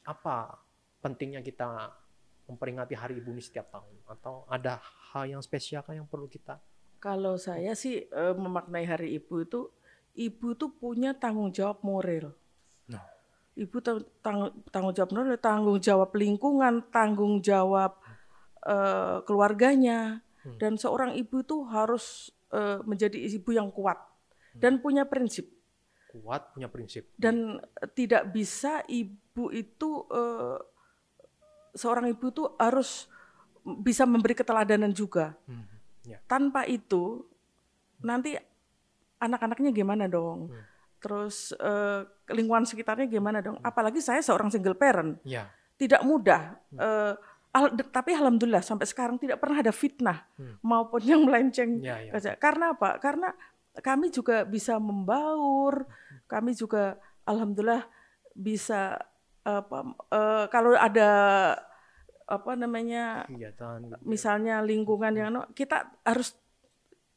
Apa 0.08 0.56
pentingnya 1.02 1.42
kita 1.42 1.90
memperingati 2.46 2.94
Hari 2.94 3.18
Ibu 3.18 3.34
ini 3.34 3.42
setiap 3.42 3.74
tahun? 3.74 4.06
Atau 4.06 4.46
ada 4.46 4.78
hal 5.12 5.28
yang 5.28 5.42
spesial 5.42 5.82
yang 5.90 6.06
perlu 6.06 6.30
kita? 6.30 6.62
Kalau 7.02 7.36
saya 7.42 7.74
sih 7.74 8.06
e, 8.06 8.24
memaknai 8.38 8.86
Hari 8.86 9.18
Ibu 9.18 9.36
itu, 9.42 9.74
ibu 10.14 10.54
tuh 10.54 10.70
punya 10.78 11.18
tanggung 11.18 11.50
jawab 11.50 11.82
moral. 11.82 12.38
Nah. 12.86 13.02
Ibu 13.58 13.82
tang 13.82 14.06
tanggung 14.70 14.94
jawab 14.94 15.10
moral, 15.10 15.42
tanggung 15.42 15.80
jawab 15.82 16.14
lingkungan, 16.14 16.86
tanggung 16.94 17.42
jawab 17.42 17.98
e, 18.62 18.76
keluarganya, 19.26 20.22
hmm. 20.46 20.62
dan 20.62 20.78
seorang 20.78 21.18
ibu 21.18 21.42
itu 21.42 21.66
harus 21.66 22.30
e, 22.52 22.84
menjadi 22.86 23.18
ibu 23.18 23.50
yang 23.56 23.72
kuat 23.72 23.98
dan 24.60 24.78
hmm. 24.78 24.84
punya 24.84 25.04
prinsip. 25.08 25.48
Kuat 26.12 26.52
punya 26.52 26.68
prinsip. 26.68 27.08
Dan 27.16 27.58
tidak 27.96 28.36
bisa 28.36 28.84
ibu 28.92 29.50
itu 29.50 30.06
e, 30.12 30.22
seorang 31.76 32.12
ibu 32.12 32.28
tuh 32.36 32.54
harus 32.60 33.08
bisa 33.64 34.04
memberi 34.04 34.36
keteladanan 34.36 34.92
juga. 34.92 35.34
Hmm. 35.48 35.66
Yeah. 36.04 36.20
Tanpa 36.26 36.66
itu 36.66 37.24
nanti 38.02 38.34
anak-anaknya 39.22 39.70
gimana 39.72 40.10
dong? 40.10 40.50
Hmm. 40.50 40.64
Terus 41.02 41.54
uh, 41.58 42.06
lingkungan 42.30 42.66
sekitarnya 42.66 43.06
gimana 43.10 43.42
dong? 43.42 43.62
Hmm. 43.62 43.66
Apalagi 43.70 44.02
saya 44.02 44.22
seorang 44.22 44.50
single 44.50 44.78
parent, 44.78 45.22
yeah. 45.22 45.50
tidak 45.78 46.02
mudah. 46.02 46.58
Hmm. 46.74 46.78
Uh, 46.78 47.14
al 47.52 47.76
tapi 47.76 48.16
alhamdulillah 48.16 48.64
sampai 48.64 48.88
sekarang 48.88 49.20
tidak 49.20 49.44
pernah 49.44 49.60
ada 49.60 49.76
fitnah 49.76 50.24
hmm. 50.40 50.64
maupun 50.64 51.02
yang 51.04 51.28
melenceng. 51.28 51.84
Yeah, 51.84 52.12
yeah. 52.12 52.36
Karena 52.40 52.72
apa? 52.76 52.96
Karena 53.04 53.36
kami 53.80 54.12
juga 54.12 54.48
bisa 54.48 54.80
membaur, 54.80 55.84
hmm. 55.84 56.28
kami 56.32 56.56
juga 56.56 56.96
alhamdulillah 57.28 57.88
bisa 58.32 59.00
apa 59.42 59.78
uh, 60.14 60.46
kalau 60.54 60.78
ada 60.78 61.10
apa 62.30 62.52
namanya 62.56 63.26
kegiatan 63.28 63.82
gitu 63.84 63.92
ya. 63.92 63.98
misalnya 64.06 64.56
lingkungan 64.62 65.14
yang 65.18 65.34
kita 65.52 65.90
harus 66.06 66.38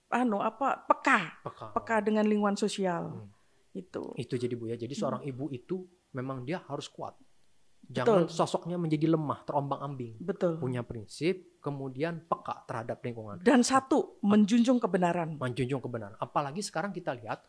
anu 0.08 0.40
apa 0.40 0.88
peka 0.88 1.38
peka, 1.44 1.66
peka 1.76 1.96
dengan 2.00 2.24
lingkungan 2.24 2.56
sosial 2.56 3.12
hmm. 3.12 3.28
itu 3.76 4.02
itu 4.16 4.34
jadi 4.40 4.54
bu 4.56 4.72
ya 4.72 4.76
jadi 4.80 4.94
seorang 4.96 5.22
hmm. 5.22 5.30
ibu 5.30 5.44
itu 5.52 5.76
memang 6.16 6.42
dia 6.42 6.64
harus 6.66 6.88
kuat 6.88 7.14
jangan 7.90 8.26
Betul. 8.26 8.32
sosoknya 8.32 8.76
menjadi 8.80 9.06
lemah 9.12 9.44
terombang 9.44 9.80
ambing. 9.84 10.14
Betul. 10.20 10.56
punya 10.60 10.84
prinsip 10.84 11.60
kemudian 11.64 12.20
peka 12.28 12.68
terhadap 12.68 13.00
lingkungan. 13.00 13.40
Dan 13.40 13.64
satu 13.64 14.20
menjunjung 14.20 14.76
kebenaran. 14.76 15.40
Menjunjung 15.40 15.80
kebenaran. 15.80 16.16
Apalagi 16.20 16.60
sekarang 16.60 16.92
kita 16.92 17.16
lihat 17.16 17.40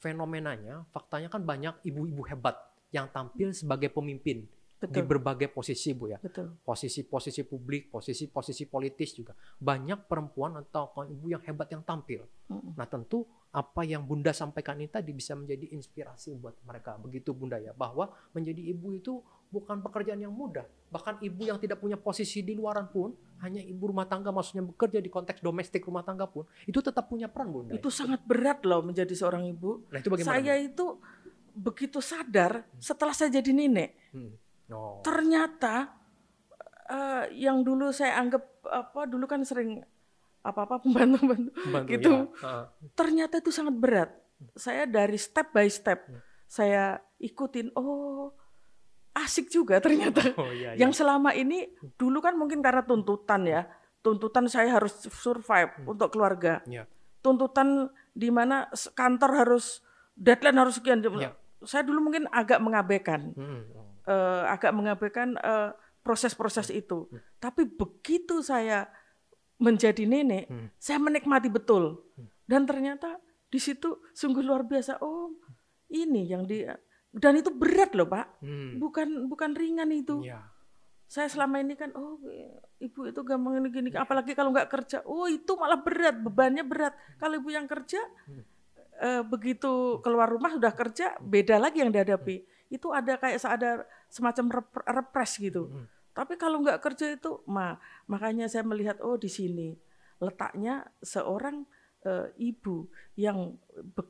fenomenanya 0.00 0.88
faktanya 0.88 1.28
kan 1.28 1.44
banyak 1.44 1.76
ibu-ibu 1.84 2.24
hebat 2.24 2.56
yang 2.88 3.12
tampil 3.12 3.52
sebagai 3.52 3.92
pemimpin 3.92 4.48
Betul. 4.80 4.96
di 4.96 5.00
berbagai 5.04 5.48
posisi 5.52 5.92
bu 5.92 6.08
ya. 6.08 6.18
Posisi-posisi 6.64 7.44
publik 7.44 7.92
posisi-posisi 7.92 8.64
politis 8.64 9.12
juga. 9.12 9.36
Banyak 9.60 10.08
perempuan 10.08 10.56
atau 10.56 10.88
ibu 11.04 11.28
yang 11.28 11.44
hebat 11.44 11.68
yang 11.68 11.84
tampil. 11.84 12.24
Mm. 12.48 12.74
nah 12.74 12.88
tentu 12.88 13.28
apa 13.50 13.82
yang 13.86 14.02
bunda 14.02 14.32
sampaikan 14.32 14.78
ini 14.80 14.90
tadi 14.90 15.12
bisa 15.12 15.36
menjadi 15.36 15.68
inspirasi 15.76 16.32
buat 16.40 16.56
mereka. 16.64 16.96
Begitu 16.96 17.36
bunda 17.36 17.60
ya 17.60 17.76
bahwa 17.76 18.08
menjadi 18.32 18.72
ibu 18.72 18.96
itu 18.96 19.20
bukan 19.50 19.82
pekerjaan 19.82 20.22
yang 20.22 20.30
mudah 20.30 20.64
bahkan 20.90 21.18
ibu 21.22 21.42
yang 21.46 21.58
tidak 21.58 21.82
punya 21.82 21.98
posisi 21.98 22.42
di 22.42 22.54
luaran 22.54 22.86
pun 22.86 23.14
hanya 23.42 23.62
ibu 23.62 23.90
rumah 23.90 24.06
tangga 24.06 24.30
maksudnya 24.30 24.62
bekerja 24.62 25.02
di 25.02 25.10
konteks 25.10 25.42
domestik 25.42 25.82
rumah 25.86 26.06
tangga 26.06 26.30
pun 26.30 26.46
itu 26.66 26.78
tetap 26.78 27.10
punya 27.10 27.26
peran 27.26 27.50
bunda 27.50 27.74
itu 27.74 27.90
sangat 27.90 28.22
berat 28.22 28.62
loh 28.62 28.86
menjadi 28.86 29.10
seorang 29.10 29.46
ibu 29.50 29.86
nah, 29.90 29.98
itu 29.98 30.08
bagaimana, 30.08 30.30
saya 30.38 30.54
itu 30.58 30.86
begitu 31.50 31.98
sadar 31.98 32.62
setelah 32.78 33.10
saya 33.10 33.42
jadi 33.42 33.50
nenek 33.50 33.90
hmm 34.14 34.50
Oh. 34.70 35.02
Ternyata 35.02 35.90
uh, 36.86 37.24
yang 37.34 37.66
dulu 37.66 37.90
saya 37.90 38.18
anggap 38.22 38.46
apa 38.70 39.06
dulu 39.10 39.26
kan 39.26 39.42
sering 39.42 39.82
apa-apa 40.40 40.80
pembantu-pembantu 40.86 41.50
gitu. 41.90 42.12
Ya. 42.40 42.46
Uh. 42.46 42.64
Ternyata 42.94 43.42
itu 43.42 43.50
sangat 43.50 43.74
berat. 43.76 44.10
Saya 44.56 44.88
dari 44.88 45.20
step 45.20 45.52
by 45.52 45.68
step 45.68 46.06
hmm. 46.08 46.20
saya 46.48 46.96
ikutin. 47.20 47.74
Oh, 47.76 48.32
asik 49.24 49.52
juga 49.52 49.78
ternyata. 49.78 50.20
Oh, 50.40 50.50
iya, 50.50 50.74
iya. 50.74 50.86
Yang 50.86 51.02
selama 51.04 51.34
ini 51.36 51.68
dulu 51.96 52.18
kan 52.24 52.36
mungkin 52.36 52.64
karena 52.64 52.84
tuntutan 52.84 53.44
ya. 53.44 53.68
Tuntutan 54.00 54.48
saya 54.48 54.72
harus 54.72 54.96
survive 55.12 55.76
hmm. 55.76 55.92
untuk 55.92 56.08
keluarga. 56.12 56.64
Yeah. 56.64 56.88
Tuntutan 57.20 57.92
di 58.16 58.32
mana 58.32 58.72
kantor 58.96 59.44
harus 59.44 59.84
deadline 60.16 60.56
harus 60.56 60.80
sekian. 60.80 61.04
Yeah. 61.04 61.36
Saya 61.64 61.84
dulu 61.84 62.08
mungkin 62.08 62.24
agak 62.32 62.58
mengabaikan. 62.64 63.36
Hmm. 63.36 63.62
Uh, 64.08 64.48
agak 64.48 64.72
mengabaikan 64.72 65.36
uh, 65.44 65.76
proses-proses 66.00 66.72
itu. 66.72 67.06
Hmm. 67.12 67.20
Tapi 67.38 67.68
begitu 67.68 68.40
saya 68.40 68.88
menjadi 69.60 70.08
nenek, 70.08 70.48
hmm. 70.48 70.68
saya 70.80 70.96
menikmati 70.96 71.52
betul. 71.52 72.00
Hmm. 72.16 72.28
Dan 72.48 72.64
ternyata 72.64 73.20
di 73.52 73.60
situ 73.60 74.00
sungguh 74.16 74.40
luar 74.40 74.64
biasa. 74.64 75.04
Oh, 75.04 75.36
ini 75.92 76.24
yang 76.26 76.48
di 76.48 76.64
dan 77.10 77.38
itu 77.38 77.50
berat 77.50 77.90
loh, 77.94 78.06
Pak. 78.06 78.42
Hmm. 78.42 78.78
Bukan 78.78 79.26
bukan 79.26 79.50
ringan 79.54 79.90
itu. 79.90 80.22
Ya. 80.26 80.46
saya 81.10 81.26
selama 81.26 81.58
ini 81.58 81.74
kan 81.74 81.90
oh 81.98 82.22
ibu 82.78 83.02
itu 83.02 83.20
gampang 83.26 83.58
ini 83.58 83.68
gini 83.74 83.90
apalagi 83.98 84.30
kalau 84.30 84.54
nggak 84.54 84.70
kerja 84.70 85.02
oh 85.02 85.26
itu 85.26 85.58
malah 85.58 85.82
berat 85.82 86.14
bebannya 86.22 86.62
berat 86.62 86.94
kalau 87.18 87.34
ibu 87.34 87.50
yang 87.50 87.66
kerja 87.66 87.98
eh, 89.02 89.22
begitu 89.26 89.98
keluar 90.06 90.30
rumah 90.30 90.54
sudah 90.54 90.70
kerja 90.70 91.18
beda 91.18 91.58
lagi 91.58 91.82
yang 91.82 91.90
dihadapi 91.90 92.46
itu 92.70 92.88
ada 92.94 93.18
kayak 93.18 93.42
ada 93.42 93.82
semacam 94.06 94.62
rep 94.62 94.70
repres 94.86 95.42
gitu 95.42 95.66
tapi 96.14 96.38
kalau 96.38 96.62
nggak 96.62 96.78
kerja 96.78 97.18
itu 97.18 97.42
ma 97.50 97.74
makanya 98.06 98.46
saya 98.46 98.62
melihat 98.62 99.02
oh 99.02 99.18
di 99.18 99.26
sini 99.26 99.74
letaknya 100.20 100.86
seorang 101.02 101.66
uh, 102.04 102.28
ibu 102.36 102.86
yang 103.16 103.56
be, 103.74 104.02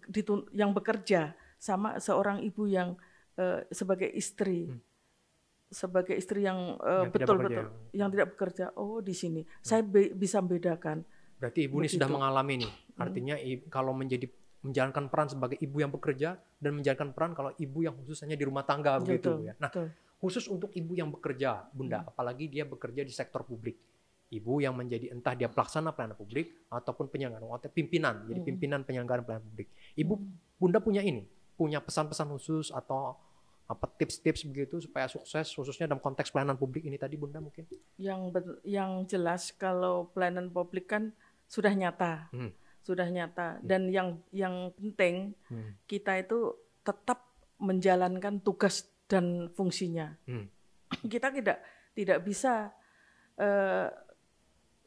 yang 0.52 0.74
bekerja 0.74 1.32
sama 1.60 2.00
seorang 2.00 2.40
ibu 2.40 2.64
yang 2.64 2.96
uh, 3.36 3.60
sebagai 3.68 4.08
istri 4.08 4.66
hmm 4.66 4.90
sebagai 5.70 6.18
istri 6.18 6.42
yang 6.42 6.74
uh, 6.82 7.06
yang 7.06 7.14
betul 7.14 7.36
betul 7.38 7.66
yang 7.94 8.08
tidak 8.10 8.34
bekerja 8.34 8.74
oh 8.74 8.98
di 8.98 9.14
sini 9.14 9.46
hmm. 9.46 9.62
saya 9.62 9.86
be 9.86 10.10
bisa 10.10 10.42
membedakan 10.42 11.06
berarti 11.38 11.70
ibu 11.70 11.78
Begitu. 11.78 11.86
ini 11.86 11.96
sudah 11.96 12.08
mengalami 12.10 12.54
nih 12.66 12.72
hmm. 12.74 12.98
artinya 12.98 13.34
hmm. 13.38 13.70
kalau 13.70 13.94
menjadi 13.94 14.26
menjalankan 14.60 15.08
peran 15.08 15.28
sebagai 15.30 15.56
ibu 15.62 15.76
yang 15.80 15.94
bekerja 15.94 16.36
dan 16.36 16.70
menjalankan 16.74 17.10
peran 17.16 17.32
kalau 17.32 17.54
ibu 17.56 17.78
yang 17.86 17.94
khususnya 17.96 18.36
di 18.36 18.44
rumah 18.44 18.66
tangga 18.66 18.98
betul, 18.98 19.06
begitu 19.06 19.30
ya 19.46 19.54
nah 19.62 19.70
betul. 19.70 19.88
khusus 20.18 20.44
untuk 20.50 20.74
ibu 20.74 20.92
yang 20.98 21.08
bekerja 21.14 21.70
bunda 21.70 22.02
hmm. 22.02 22.10
apalagi 22.10 22.50
dia 22.50 22.66
bekerja 22.66 23.06
di 23.06 23.14
sektor 23.14 23.46
publik 23.46 23.78
ibu 24.34 24.58
yang 24.58 24.74
menjadi 24.74 25.14
entah 25.14 25.38
dia 25.38 25.46
pelaksana 25.46 25.94
pelayanan 25.94 26.18
publik 26.18 26.66
ataupun 26.66 27.06
penyelenggara 27.14 27.46
atau 27.46 27.70
pimpinan 27.70 28.26
jadi 28.26 28.42
hmm. 28.42 28.48
pimpinan 28.50 28.80
penyelenggaraan 28.82 29.22
pelayanan 29.22 29.46
publik 29.46 29.70
ibu 29.94 30.18
hmm. 30.18 30.58
bunda 30.58 30.82
punya 30.82 31.00
ini 31.06 31.22
punya 31.60 31.84
pesan-pesan 31.84 32.32
khusus 32.32 32.72
atau 32.72 33.20
apa 33.68 33.86
tips-tips 34.00 34.48
begitu 34.48 34.80
supaya 34.80 35.06
sukses 35.06 35.52
khususnya 35.52 35.86
dalam 35.86 36.00
konteks 36.00 36.32
pelayanan 36.32 36.56
publik 36.56 36.88
ini 36.88 36.96
tadi 36.96 37.20
Bunda 37.20 37.38
mungkin? 37.38 37.68
Yang 38.00 38.20
yang 38.64 39.04
jelas 39.04 39.52
kalau 39.52 40.08
pelayanan 40.10 40.48
publik 40.48 40.88
kan 40.88 41.12
sudah 41.44 41.76
nyata. 41.76 42.32
Hmm. 42.32 42.56
Sudah 42.80 43.06
nyata 43.12 43.60
hmm. 43.60 43.68
dan 43.68 43.82
yang 43.92 44.08
yang 44.32 44.72
penting 44.72 45.36
hmm. 45.52 45.84
kita 45.84 46.16
itu 46.24 46.56
tetap 46.80 47.28
menjalankan 47.60 48.40
tugas 48.40 48.88
dan 49.04 49.52
fungsinya. 49.52 50.16
Hmm. 50.24 50.48
Kita 51.12 51.28
tidak 51.28 51.60
tidak 51.92 52.24
bisa 52.24 52.72
uh, 53.36 53.88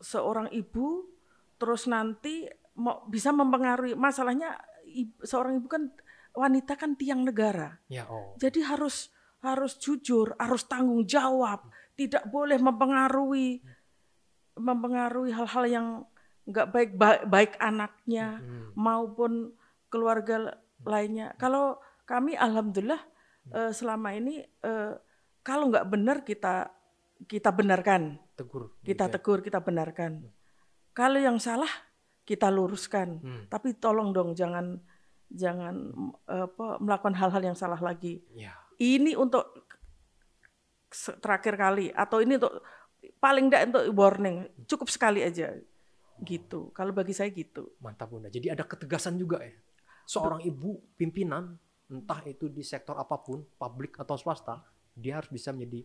seorang 0.04 0.52
ibu 0.52 1.08
terus 1.56 1.88
nanti 1.88 2.50
mau 2.76 3.06
bisa 3.08 3.32
mempengaruhi 3.32 3.96
masalahnya 3.96 4.58
ibu, 4.84 5.16
seorang 5.24 5.62
ibu 5.62 5.68
kan 5.70 5.88
wanita 6.34 6.74
kan 6.76 6.98
tiang 6.98 7.24
negara. 7.24 7.78
Ya, 7.88 8.10
oh. 8.10 8.34
Jadi 8.42 8.66
harus 8.66 9.14
harus 9.44 9.78
jujur, 9.78 10.34
harus 10.40 10.64
tanggung 10.66 11.06
jawab, 11.06 11.68
tidak 11.94 12.26
boleh 12.32 12.58
mempengaruhi 12.58 13.62
mempengaruhi 14.54 15.34
hal-hal 15.34 15.66
yang 15.66 15.88
nggak 16.46 16.68
baik, 16.70 16.92
baik 17.00 17.22
baik 17.26 17.52
anaknya 17.58 18.40
hmm. 18.40 18.78
maupun 18.78 19.54
keluarga 19.90 20.60
lainnya. 20.84 21.34
Kalau 21.40 21.80
kami 22.04 22.36
alhamdulillah 22.36 23.02
uh, 23.56 23.72
selama 23.72 24.14
ini 24.14 24.44
uh, 24.62 24.94
kalau 25.42 25.72
nggak 25.72 25.88
benar 25.90 26.22
kita 26.22 26.70
kita 27.26 27.50
benarkan. 27.52 28.20
Tegur. 28.36 28.76
Kita 28.84 29.08
gitu 29.08 29.14
tegur, 29.16 29.40
kita 29.46 29.60
benarkan. 29.64 30.28
Kalau 30.94 31.20
yang 31.20 31.40
salah 31.40 31.70
kita 32.24 32.48
luruskan. 32.52 33.20
Hmm. 33.20 33.44
Tapi 33.48 33.76
tolong 33.80 34.16
dong 34.16 34.36
jangan 34.36 34.80
jangan 35.34 35.92
apa 36.30 36.78
melakukan 36.78 37.18
hal-hal 37.18 37.42
yang 37.42 37.58
salah 37.58 37.82
lagi. 37.82 38.22
Ya. 38.38 38.54
Ini 38.78 39.18
untuk 39.18 39.44
terakhir 41.20 41.58
kali 41.58 41.90
atau 41.90 42.22
ini 42.22 42.38
untuk 42.38 42.62
paling 43.18 43.50
tidak 43.50 43.74
untuk 43.74 43.84
warning 43.98 44.48
cukup 44.70 44.88
sekali 44.94 45.26
aja 45.26 45.58
gitu. 46.22 46.70
Kalau 46.72 46.94
bagi 46.94 47.12
saya 47.12 47.34
gitu. 47.34 47.74
Mantap 47.82 48.14
Bunda. 48.14 48.30
Jadi 48.30 48.54
ada 48.54 48.64
ketegasan 48.64 49.18
juga 49.18 49.42
ya. 49.42 49.58
Seorang 50.06 50.46
ibu 50.46 50.78
pimpinan 50.94 51.58
entah 51.90 52.22
itu 52.26 52.48
di 52.48 52.62
sektor 52.64 52.96
apa 52.96 53.20
pun, 53.22 53.44
publik 53.58 54.00
atau 54.00 54.16
swasta, 54.16 54.62
dia 54.94 55.20
harus 55.20 55.30
bisa 55.30 55.52
menjadi 55.52 55.84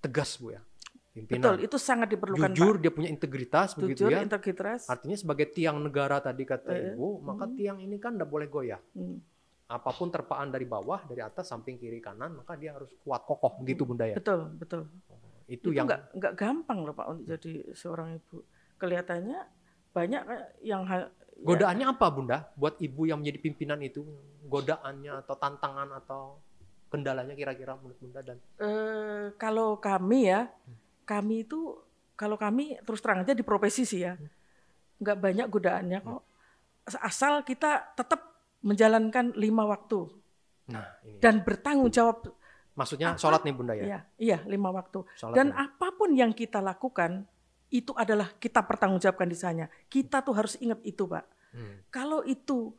tegas 0.00 0.40
Bu 0.40 0.56
ya 0.56 0.64
pimpinan. 1.10 1.42
Betul, 1.42 1.56
itu 1.66 1.76
sangat 1.76 2.08
diperlukan. 2.14 2.50
Jujur, 2.54 2.74
Pak. 2.78 2.82
dia 2.82 2.92
punya 2.94 3.10
integritas 3.10 3.68
Jujur, 3.74 3.82
begitu 3.86 4.02
ya. 4.08 4.22
integritas. 4.22 4.86
Artinya 4.86 5.16
sebagai 5.18 5.46
tiang 5.50 5.82
negara 5.82 6.22
tadi 6.22 6.42
kata 6.46 6.70
eh, 6.70 6.94
Ibu, 6.94 7.08
hmm. 7.18 7.22
maka 7.26 7.44
tiang 7.50 7.78
ini 7.82 7.96
kan 7.98 8.14
tidak 8.14 8.30
boleh 8.30 8.46
goyah. 8.46 8.80
Hmm. 8.94 9.18
Apa 9.70 9.94
pun 9.94 10.10
terpaan 10.10 10.50
dari 10.50 10.66
bawah, 10.66 11.06
dari 11.06 11.22
atas, 11.22 11.46
samping, 11.46 11.78
kiri, 11.78 12.02
kanan, 12.02 12.42
maka 12.42 12.58
dia 12.58 12.74
harus 12.74 12.90
kuat 13.06 13.22
kokoh 13.22 13.62
begitu 13.62 13.86
Bunda 13.86 14.06
ya. 14.06 14.18
Betul, 14.18 14.50
betul. 14.58 14.82
itu, 15.46 15.70
itu 15.70 15.74
yang 15.74 15.86
nggak 15.86 16.14
nggak 16.14 16.34
gampang 16.38 16.78
loh 16.86 16.94
Pak 16.94 17.06
untuk 17.10 17.24
jadi 17.26 17.52
seorang 17.74 18.18
ibu. 18.18 18.42
Kelihatannya 18.78 19.38
banyak 19.90 20.22
yang 20.62 20.86
hal 20.86 21.10
Godaannya 21.40 21.86
ya. 21.88 21.94
apa 21.96 22.06
Bunda 22.12 22.38
buat 22.52 22.76
ibu 22.78 23.08
yang 23.08 23.22
menjadi 23.22 23.38
pimpinan 23.50 23.80
itu? 23.82 24.04
Godaannya 24.46 25.24
atau 25.24 25.34
tantangan 25.38 25.88
atau 26.02 26.22
kendalanya 26.90 27.32
kira-kira 27.38 27.78
menurut 27.78 27.98
Bunda 28.02 28.20
dan 28.20 28.36
uh, 28.58 29.30
kalau 29.38 29.78
kami 29.78 30.26
ya 30.26 30.50
hmm 30.50 30.89
kami 31.10 31.42
itu 31.42 31.74
kalau 32.14 32.38
kami 32.38 32.78
terus 32.86 33.02
terang 33.02 33.26
aja 33.26 33.34
di 33.34 33.42
profesi 33.42 33.82
sih 33.82 34.06
ya. 34.06 34.14
Nggak 35.02 35.18
banyak 35.18 35.46
godaannya 35.50 35.98
kok. 35.98 36.22
Asal 37.02 37.42
kita 37.42 37.98
tetap 37.98 38.30
menjalankan 38.62 39.34
lima 39.34 39.66
waktu. 39.66 40.06
Nah 40.70 40.86
ini. 41.02 41.18
dan 41.18 41.42
bertanggung 41.42 41.90
jawab. 41.90 42.30
Maksudnya 42.78 43.18
apa, 43.18 43.18
sholat 43.18 43.42
nih 43.42 43.54
bunda 43.58 43.74
ya? 43.74 43.82
Iya, 43.82 44.00
iya 44.22 44.38
lima 44.46 44.70
waktu. 44.70 45.02
Sholat 45.18 45.34
dan 45.34 45.50
ya. 45.50 45.66
apa 45.66 45.88
pun 45.98 46.14
yang 46.14 46.30
kita 46.30 46.62
lakukan 46.62 47.26
itu 47.74 47.90
adalah 47.98 48.30
kita 48.38 48.62
pertanggungjawabkan 48.62 49.26
di 49.26 49.34
sana. 49.34 49.66
Kita 49.90 50.22
tuh 50.22 50.38
harus 50.38 50.54
ingat 50.62 50.78
itu 50.86 51.10
pak. 51.10 51.26
Hmm. 51.50 51.82
kalau 51.90 52.22
itu 52.22 52.70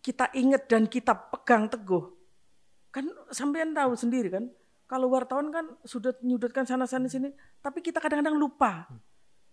kita 0.00 0.32
ingat 0.32 0.64
dan 0.64 0.88
kita 0.88 1.12
pegang 1.12 1.68
teguh 1.68 2.08
kan 2.88 3.04
sampean 3.28 3.76
tahu 3.76 3.92
sendiri 3.92 4.32
kan 4.32 4.44
kalau 4.84 5.08
wartawan 5.08 5.48
kan 5.48 5.64
sudah 5.84 6.12
menyudutkan 6.20 6.68
sana 6.68 6.84
sana 6.84 7.08
sini, 7.08 7.32
tapi 7.64 7.80
kita 7.80 7.98
kadang-kadang 7.98 8.36
lupa. 8.36 8.88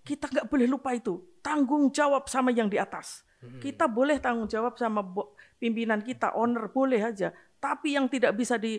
Kita 0.04 0.28
nggak 0.28 0.48
boleh 0.50 0.68
lupa 0.68 0.92
itu. 0.92 1.22
Tanggung 1.40 1.94
jawab 1.94 2.28
sama 2.28 2.52
yang 2.52 2.68
di 2.68 2.76
atas. 2.76 3.24
Kita 3.42 3.90
boleh 3.90 4.22
tanggung 4.22 4.46
jawab 4.46 4.78
sama 4.78 5.02
pimpinan 5.58 6.06
kita, 6.06 6.38
owner 6.38 6.70
boleh 6.70 7.02
aja. 7.02 7.34
Tapi 7.58 7.98
yang 7.98 8.06
tidak 8.06 8.38
bisa 8.38 8.62
di 8.62 8.78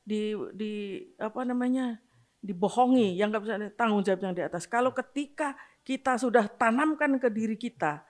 di 0.00 0.32
di 0.56 1.04
apa 1.20 1.44
namanya 1.44 2.00
dibohongi, 2.40 3.18
yang 3.18 3.28
nggak 3.28 3.44
bisa 3.44 3.56
tanggung 3.76 4.00
jawab 4.00 4.24
yang 4.24 4.36
di 4.36 4.44
atas. 4.44 4.64
Kalau 4.64 4.96
ketika 4.96 5.58
kita 5.84 6.16
sudah 6.16 6.48
tanamkan 6.48 7.20
ke 7.20 7.28
diri 7.28 7.60
kita, 7.60 8.00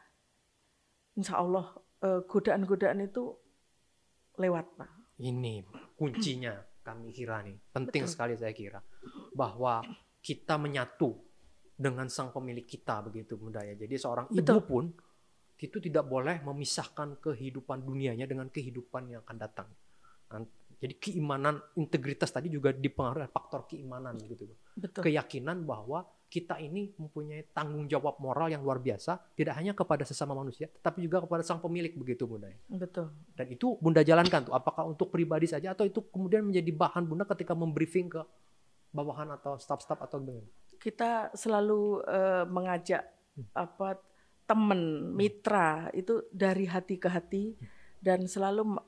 insya 1.18 1.42
Allah 1.42 1.74
eh, 2.04 2.20
godaan-godaan 2.26 3.02
itu 3.02 3.34
lewat, 4.38 4.66
Pak. 4.78 4.90
Ini 5.18 5.66
kuncinya 5.98 6.67
kami 6.88 7.12
kira 7.12 7.44
nih 7.44 7.56
penting 7.68 8.08
Betul. 8.08 8.12
sekali 8.16 8.32
saya 8.40 8.56
kira 8.56 8.80
bahwa 9.36 9.84
kita 10.24 10.56
menyatu 10.56 11.12
dengan 11.76 12.08
sang 12.08 12.32
pemilik 12.32 12.64
kita 12.64 13.04
begitu 13.04 13.36
bunda 13.36 13.60
ya 13.60 13.76
jadi 13.76 13.94
seorang 14.00 14.32
Betul. 14.32 14.40
ibu 14.40 14.60
pun 14.64 14.84
itu 15.58 15.76
tidak 15.82 16.08
boleh 16.08 16.40
memisahkan 16.40 17.20
kehidupan 17.20 17.84
dunianya 17.84 18.24
dengan 18.24 18.48
kehidupan 18.48 19.12
yang 19.12 19.20
akan 19.20 19.36
datang 19.36 19.68
jadi 20.78 20.94
keimanan 20.96 21.58
integritas 21.74 22.30
tadi 22.30 22.48
juga 22.48 22.70
dipengaruhi 22.70 23.28
faktor 23.28 23.66
keimanan 23.68 24.16
gitu 24.24 24.48
Betul. 24.78 25.04
keyakinan 25.04 25.66
bahwa 25.66 26.06
kita 26.28 26.60
ini 26.60 26.92
mempunyai 27.00 27.48
tanggung 27.56 27.88
jawab 27.88 28.20
moral 28.20 28.52
yang 28.52 28.60
luar 28.60 28.76
biasa, 28.76 29.16
tidak 29.32 29.56
hanya 29.56 29.72
kepada 29.72 30.04
sesama 30.04 30.36
manusia, 30.36 30.68
tetapi 30.68 31.00
juga 31.00 31.24
kepada 31.24 31.40
sang 31.40 31.56
pemilik 31.56 31.96
begitu 31.96 32.28
Bunda. 32.28 32.52
Betul. 32.68 33.08
Dan 33.32 33.48
itu 33.48 33.80
Bunda 33.80 34.04
jalankan 34.04 34.44
tuh, 34.44 34.54
apakah 34.54 34.84
untuk 34.84 35.08
pribadi 35.08 35.48
saja 35.48 35.72
atau 35.72 35.88
itu 35.88 36.04
kemudian 36.12 36.44
menjadi 36.44 36.68
bahan 36.68 37.08
Bunda 37.08 37.24
ketika 37.24 37.56
membriefing 37.56 38.12
ke 38.12 38.20
bawahan 38.92 39.32
atau 39.40 39.56
staf-staf 39.56 40.04
atau 40.04 40.20
dengan? 40.20 40.44
Kita 40.76 41.32
selalu 41.32 42.04
uh, 42.04 42.44
mengajak 42.44 43.08
hmm. 43.34 43.56
apa 43.56 43.96
teman, 44.44 45.12
mitra 45.16 45.88
itu 45.96 46.24
dari 46.28 46.68
hati 46.68 47.00
ke 47.00 47.08
hati 47.08 47.44
dan 48.04 48.28
selalu 48.28 48.78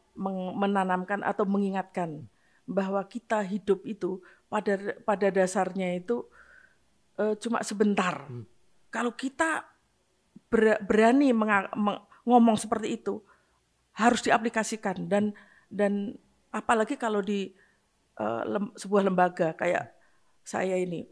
menanamkan 0.56 1.24
atau 1.24 1.48
mengingatkan 1.48 2.28
bahwa 2.68 3.02
kita 3.02 3.42
hidup 3.42 3.82
itu 3.82 4.22
pada 4.46 4.78
pada 5.02 5.26
dasarnya 5.34 5.98
itu 5.98 6.29
uh, 7.20 7.34
cuma 7.36 7.60
sebentar. 7.60 8.24
Hmm. 8.24 8.48
Kalau 8.88 9.12
kita 9.12 9.68
ber, 10.48 10.80
berani 10.80 11.30
ngomong 12.24 12.56
seperti 12.56 12.96
itu, 12.96 13.20
harus 13.94 14.24
diaplikasikan 14.24 15.06
dan 15.06 15.36
dan 15.68 16.16
apalagi 16.50 16.96
kalau 16.96 17.20
di 17.20 17.52
uh, 18.18 18.42
lem, 18.48 18.72
sebuah 18.74 19.06
lembaga 19.06 19.52
kayak 19.54 19.92
saya 20.42 20.74
ini 20.80 21.06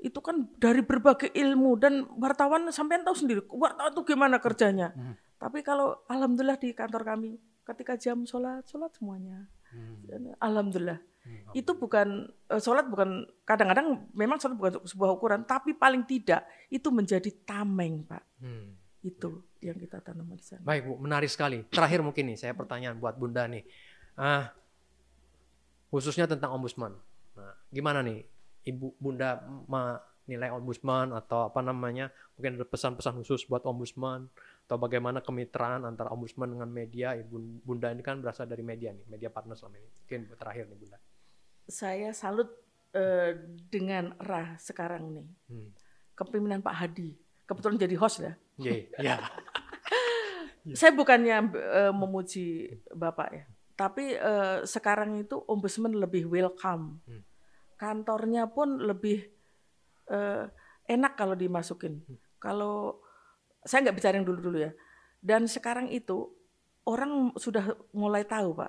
itu 0.00 0.16
kan 0.24 0.48
dari 0.56 0.80
berbagai 0.80 1.28
ilmu 1.28 1.76
dan 1.76 2.08
wartawan 2.16 2.64
sampai 2.72 3.04
tahu 3.04 3.12
sendiri 3.12 3.44
wartawan 3.52 3.92
itu 3.92 4.02
gimana 4.08 4.40
kerjanya. 4.40 4.96
Hmm. 4.96 5.14
Tapi 5.36 5.60
kalau 5.60 6.00
alhamdulillah 6.08 6.56
di 6.56 6.72
kantor 6.72 7.04
kami 7.04 7.36
ketika 7.68 8.00
jam 8.00 8.24
sholat 8.24 8.64
sholat 8.64 8.88
semuanya, 8.96 9.44
hmm. 9.76 10.40
alhamdulillah 10.40 11.09
Hmm. 11.20 11.52
Itu 11.52 11.76
bukan 11.76 12.32
uh, 12.48 12.60
sholat 12.60 12.88
bukan 12.88 13.28
kadang-kadang 13.44 14.08
memang 14.16 14.40
sholat 14.40 14.56
bukan 14.56 14.72
sebuah 14.88 15.10
ukuran, 15.12 15.44
tapi 15.44 15.76
paling 15.76 16.08
tidak 16.08 16.48
itu 16.72 16.88
menjadi 16.88 17.28
tameng, 17.44 18.08
Pak. 18.08 18.24
Hmm. 18.40 18.76
Itu 19.04 19.44
ya. 19.60 19.72
yang 19.72 19.78
kita 19.80 20.00
tanam 20.00 20.32
di 20.32 20.44
sana. 20.44 20.64
Baik, 20.64 20.88
Bu, 20.88 20.96
menarik 20.96 21.28
sekali. 21.28 21.64
Terakhir 21.68 22.00
mungkin 22.00 22.32
nih 22.32 22.38
saya 22.40 22.52
pertanyaan 22.56 22.96
buat 22.96 23.16
Bunda 23.20 23.44
nih. 23.44 23.64
Uh, 24.16 24.44
khususnya 25.92 26.24
tentang 26.30 26.54
ombudsman. 26.54 26.94
Nah, 27.34 27.54
gimana 27.68 28.00
nih 28.00 28.22
Ibu 28.70 28.96
Bunda 28.96 29.42
menilai 29.66 30.54
ombudsman 30.54 31.10
atau 31.12 31.50
apa 31.50 31.60
namanya? 31.60 32.08
Mungkin 32.38 32.56
ada 32.56 32.66
pesan-pesan 32.66 33.20
khusus 33.20 33.44
buat 33.44 33.66
ombudsman 33.66 34.30
atau 34.64 34.78
bagaimana 34.78 35.18
kemitraan 35.18 35.82
antara 35.82 36.14
ombudsman 36.14 36.46
dengan 36.54 36.70
media 36.70 37.18
Ibu 37.18 37.66
Bunda 37.66 37.90
ini 37.90 38.00
kan 38.06 38.22
berasal 38.22 38.46
dari 38.46 38.62
media 38.62 38.94
nih, 38.94 39.04
media 39.10 39.28
partner 39.28 39.58
selama 39.58 39.82
ini. 39.82 39.90
Mungkin 40.06 40.20
terakhir 40.38 40.64
nih 40.70 40.78
Bunda. 40.78 40.98
Saya 41.66 42.14
salut 42.14 42.48
uh, 42.94 43.32
dengan 43.68 44.14
RA 44.20 44.56
sekarang 44.56 45.16
nih. 45.16 45.28
Hmm. 45.50 45.68
Kepemimpinan 46.14 46.62
Pak 46.64 46.76
Hadi. 46.76 47.16
Kebetulan 47.44 47.76
jadi 47.80 47.96
host 47.98 48.16
ya. 48.22 48.32
Iya. 48.60 48.72
Yeah, 49.00 49.18
yeah. 50.68 50.76
Saya 50.76 50.92
bukannya 50.92 51.36
uh, 51.56 51.92
memuji 51.96 52.78
Bapak 52.92 53.28
ya 53.32 53.44
tapi 53.80 54.12
uh, 54.12 54.60
sekarang 54.68 55.24
itu 55.24 55.40
ombudsman 55.48 55.96
lebih 55.96 56.28
welcome. 56.28 57.00
Hmm. 57.08 57.24
Kantornya 57.80 58.44
pun 58.44 58.76
lebih 58.76 59.24
uh, 60.12 60.44
enak 60.84 61.16
kalau 61.16 61.32
dimasukin. 61.32 62.04
Hmm. 62.04 62.20
Kalau 62.36 63.00
saya 63.64 63.88
nggak 63.88 63.96
bicara 63.96 64.20
yang 64.20 64.28
dulu-dulu 64.28 64.68
ya. 64.68 64.76
Dan 65.24 65.48
sekarang 65.48 65.88
itu 65.88 66.28
orang 66.84 67.32
sudah 67.40 67.72
mulai 67.96 68.28
tahu 68.28 68.52
pak. 68.52 68.68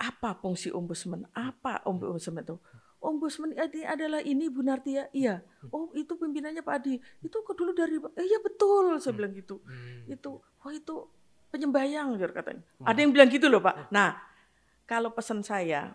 Apa 0.00 0.32
fungsi 0.40 0.72
ombudsman, 0.72 1.28
apa 1.36 1.84
ombudsman 1.84 2.40
itu. 2.40 2.56
Ombudsman 3.00 3.56
ini 3.56 3.84
adalah 3.84 4.20
ini 4.24 4.48
Bu 4.48 4.64
Nartia, 4.64 5.08
iya. 5.12 5.44
Hmm. 5.64 5.72
Oh 5.72 5.84
itu 5.92 6.16
pimpinannya 6.16 6.64
Pak 6.64 6.74
Adi, 6.80 7.00
itu 7.00 7.36
kok 7.44 7.56
dulu 7.56 7.72
dari, 7.72 7.96
eh, 7.96 8.24
iya 8.24 8.40
betul, 8.40 8.96
saya 8.96 9.12
hmm. 9.12 9.18
bilang 9.20 9.32
gitu. 9.36 9.56
Hmm. 9.64 10.04
Itu, 10.08 10.30
oh 10.40 10.72
itu 10.72 11.08
penyembayang 11.52 12.16
katanya. 12.16 12.64
Hmm. 12.80 12.86
Ada 12.88 12.98
yang 13.04 13.12
bilang 13.12 13.28
gitu 13.28 13.46
loh 13.50 13.60
Pak. 13.60 13.76
Hmm. 13.76 13.88
Nah 13.92 14.10
kalau 14.88 15.12
pesan 15.12 15.44
saya 15.44 15.92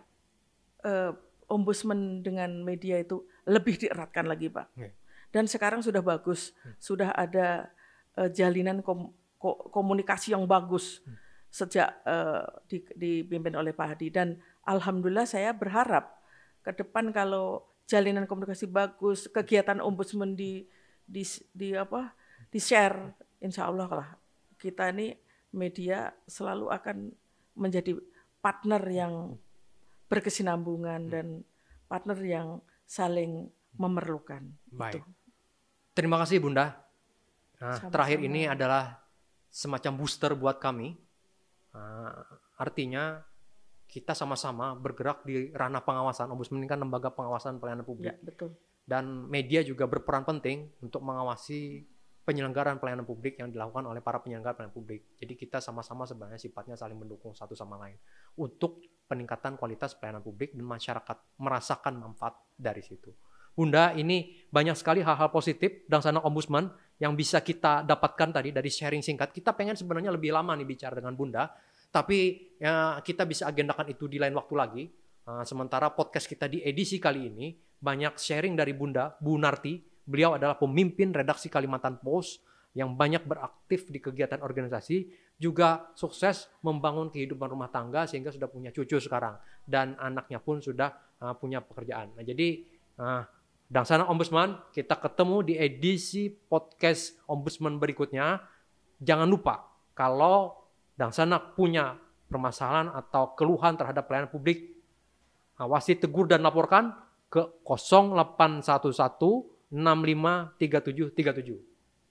eh, 0.84 1.12
ombudsman 1.50 2.22
dengan 2.22 2.62
media 2.62 3.00
itu 3.00 3.26
lebih 3.48 3.80
dieratkan 3.80 4.28
lagi 4.28 4.52
Pak. 4.52 4.66
Yeah. 4.78 4.92
Dan 5.34 5.50
sekarang 5.50 5.82
sudah 5.82 6.00
bagus, 6.00 6.54
hmm. 6.62 6.74
sudah 6.78 7.10
ada 7.16 7.70
eh, 8.14 8.30
jalinan 8.30 8.84
kom 8.84 9.10
komunikasi 9.70 10.32
yang 10.32 10.48
bagus 10.48 11.04
hmm. 11.04 11.25
Sejak 11.50 12.02
di, 12.68 12.84
dipimpin 12.94 13.56
oleh 13.56 13.72
Pak 13.72 13.96
Hadi. 13.96 14.08
Dan 14.12 14.36
alhamdulillah 14.68 15.24
saya 15.24 15.56
berharap 15.56 16.20
ke 16.66 16.74
depan 16.74 17.14
kalau 17.14 17.64
jalinan 17.86 18.26
komunikasi 18.26 18.66
bagus, 18.66 19.30
kegiatan 19.30 19.78
ombudsman 19.78 20.34
di 20.34 20.66
di, 21.06 21.22
di 21.54 21.70
apa 21.72 22.10
di 22.50 22.58
share, 22.58 23.14
insya 23.38 23.70
Allah 23.70 23.86
lah 23.86 24.08
kita 24.56 24.90
ini 24.90 25.14
media 25.54 26.10
selalu 26.26 26.72
akan 26.72 26.96
menjadi 27.56 27.96
partner 28.40 28.82
yang 28.88 29.36
berkesinambungan 30.08 31.08
hmm. 31.08 31.12
dan 31.12 31.26
partner 31.86 32.18
yang 32.20 32.48
saling 32.84 33.48
memerlukan. 33.76 34.42
Baik. 34.72 35.00
Itu. 35.00 35.00
Terima 35.96 36.20
kasih 36.20 36.44
Bunda. 36.44 36.76
Nah, 37.56 37.80
terakhir 37.88 38.20
ini 38.20 38.44
adalah 38.44 39.00
semacam 39.48 39.92
booster 39.96 40.36
buat 40.36 40.60
kami. 40.60 40.92
Uh, 41.76 42.24
artinya 42.56 43.20
kita 43.84 44.16
sama-sama 44.16 44.72
bergerak 44.74 45.22
di 45.28 45.52
ranah 45.52 45.84
pengawasan. 45.84 46.32
Ombudsman 46.32 46.64
ini 46.64 46.68
kan 46.68 46.80
lembaga 46.80 47.12
pengawasan 47.12 47.60
pelayanan 47.60 47.84
publik. 47.84 48.16
Ya, 48.16 48.24
betul. 48.24 48.56
Dan 48.86 49.28
media 49.28 49.60
juga 49.60 49.84
berperan 49.84 50.24
penting 50.24 50.72
untuk 50.80 51.04
mengawasi 51.04 51.84
penyelenggaraan 52.26 52.82
pelayanan 52.82 53.06
publik 53.06 53.38
yang 53.38 53.54
dilakukan 53.54 53.86
oleh 53.86 54.02
para 54.02 54.18
penyelenggara 54.18 54.58
pelayanan 54.58 54.74
publik. 54.74 55.14
Jadi 55.14 55.38
kita 55.38 55.62
sama-sama 55.62 56.02
sebenarnya 56.10 56.42
sifatnya 56.42 56.74
saling 56.74 56.98
mendukung 56.98 57.30
satu 57.30 57.54
sama 57.54 57.78
lain 57.78 57.94
untuk 58.34 58.82
peningkatan 59.06 59.54
kualitas 59.54 59.94
pelayanan 59.94 60.26
publik 60.26 60.50
dan 60.50 60.66
masyarakat 60.66 61.16
merasakan 61.38 61.94
manfaat 62.02 62.34
dari 62.58 62.82
situ. 62.82 63.14
Bunda, 63.56 63.96
ini 63.96 64.44
banyak 64.52 64.76
sekali 64.76 65.00
hal-hal 65.00 65.32
positif 65.32 65.88
dan 65.88 66.04
sana 66.04 66.20
ombudsman 66.20 66.68
yang 67.00 67.16
bisa 67.16 67.40
kita 67.40 67.80
dapatkan 67.88 68.36
tadi 68.36 68.52
dari 68.52 68.68
sharing 68.68 69.00
singkat. 69.00 69.32
Kita 69.32 69.56
pengen 69.56 69.74
sebenarnya 69.74 70.12
lebih 70.12 70.36
lama 70.36 70.52
nih 70.52 70.68
bicara 70.68 70.92
dengan 70.92 71.16
Bunda, 71.16 71.48
tapi 71.88 72.52
ya, 72.60 73.00
kita 73.00 73.24
bisa 73.24 73.48
agendakan 73.48 73.88
itu 73.88 74.04
di 74.06 74.20
lain 74.20 74.36
waktu 74.36 74.54
lagi. 74.54 74.84
Uh, 75.26 75.42
sementara 75.42 75.90
podcast 75.90 76.30
kita 76.30 76.46
di 76.46 76.62
edisi 76.62 77.02
kali 77.02 77.32
ini 77.32 77.56
banyak 77.80 78.14
sharing 78.20 78.54
dari 78.54 78.76
Bunda, 78.76 79.16
Bu 79.18 79.34
Narti, 79.40 79.96
Beliau 80.06 80.38
adalah 80.38 80.54
pemimpin 80.54 81.10
redaksi 81.10 81.50
Kalimantan 81.50 81.98
Post 81.98 82.46
yang 82.78 82.94
banyak 82.94 83.26
beraktif 83.26 83.90
di 83.90 83.98
kegiatan 83.98 84.38
organisasi, 84.38 85.10
juga 85.34 85.90
sukses 85.98 86.46
membangun 86.62 87.10
kehidupan 87.10 87.50
rumah 87.50 87.68
tangga 87.74 88.06
sehingga 88.06 88.30
sudah 88.30 88.46
punya 88.46 88.70
cucu 88.70 89.02
sekarang 89.02 89.34
dan 89.66 89.98
anaknya 89.98 90.38
pun 90.38 90.62
sudah 90.62 90.94
uh, 91.18 91.34
punya 91.34 91.58
pekerjaan. 91.58 92.14
Nah, 92.14 92.22
jadi 92.22 92.62
uh, 93.02 93.22
Dangsana 93.66 94.06
Ombudsman, 94.06 94.62
kita 94.70 94.94
ketemu 94.94 95.42
di 95.42 95.58
edisi 95.58 96.30
podcast 96.30 97.18
Ombudsman 97.26 97.82
berikutnya. 97.82 98.38
Jangan 99.02 99.26
lupa 99.26 99.66
kalau 99.90 100.54
Dangsana 100.94 101.36
punya 101.52 101.98
permasalahan 102.30 102.94
atau 102.94 103.34
keluhan 103.34 103.76
terhadap 103.76 104.06
pelayanan 104.06 104.30
publik, 104.30 104.70
awasi, 105.58 105.98
tegur 105.98 106.30
dan 106.30 106.46
laporkan 106.46 106.94
ke 107.26 107.42
0811 107.66 108.86
653737. 109.68 111.58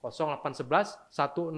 0811 0.06 1.10
165 1.10 1.56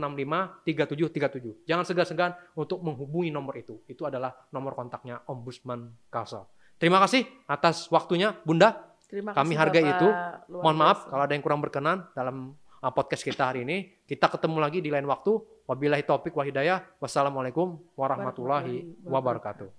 3737. 0.65 1.69
Jangan 1.69 1.85
segan-segan 1.85 2.33
untuk 2.57 2.81
menghubungi 2.81 3.29
nomor 3.29 3.61
itu. 3.61 3.83
Itu 3.85 4.09
adalah 4.09 4.33
nomor 4.55 4.73
kontaknya 4.73 5.21
Ombudsman 5.29 5.91
Kalsel. 6.09 6.49
Terima 6.79 7.03
kasih 7.03 7.27
atas 7.51 7.91
waktunya, 7.91 8.33
Bunda. 8.47 8.88
Terima 9.09 9.33
kasih 9.33 9.41
Kami 9.41 9.55
hargai 9.57 9.85
Bapak 9.89 9.97
itu. 9.97 10.09
Mohon 10.53 10.77
maaf 10.77 10.99
kalau 11.09 11.23
ada 11.25 11.33
yang 11.33 11.41
kurang 11.41 11.65
berkenan 11.65 12.05
dalam 12.13 12.53
ah, 12.85 12.93
podcast 12.93 13.25
kita 13.25 13.49
hari 13.49 13.65
ini. 13.65 14.05
Kita 14.05 14.29
ketemu 14.29 14.61
lagi 14.61 14.85
di 14.85 14.93
lain 14.93 15.09
waktu. 15.09 15.41
Wabillahi 15.65 16.05
topik 16.05 16.37
wahidayah. 16.37 16.85
Wassalamualaikum 17.01 17.81
warahmatullahi 17.97 18.85
wabarakatuh. 19.09 19.73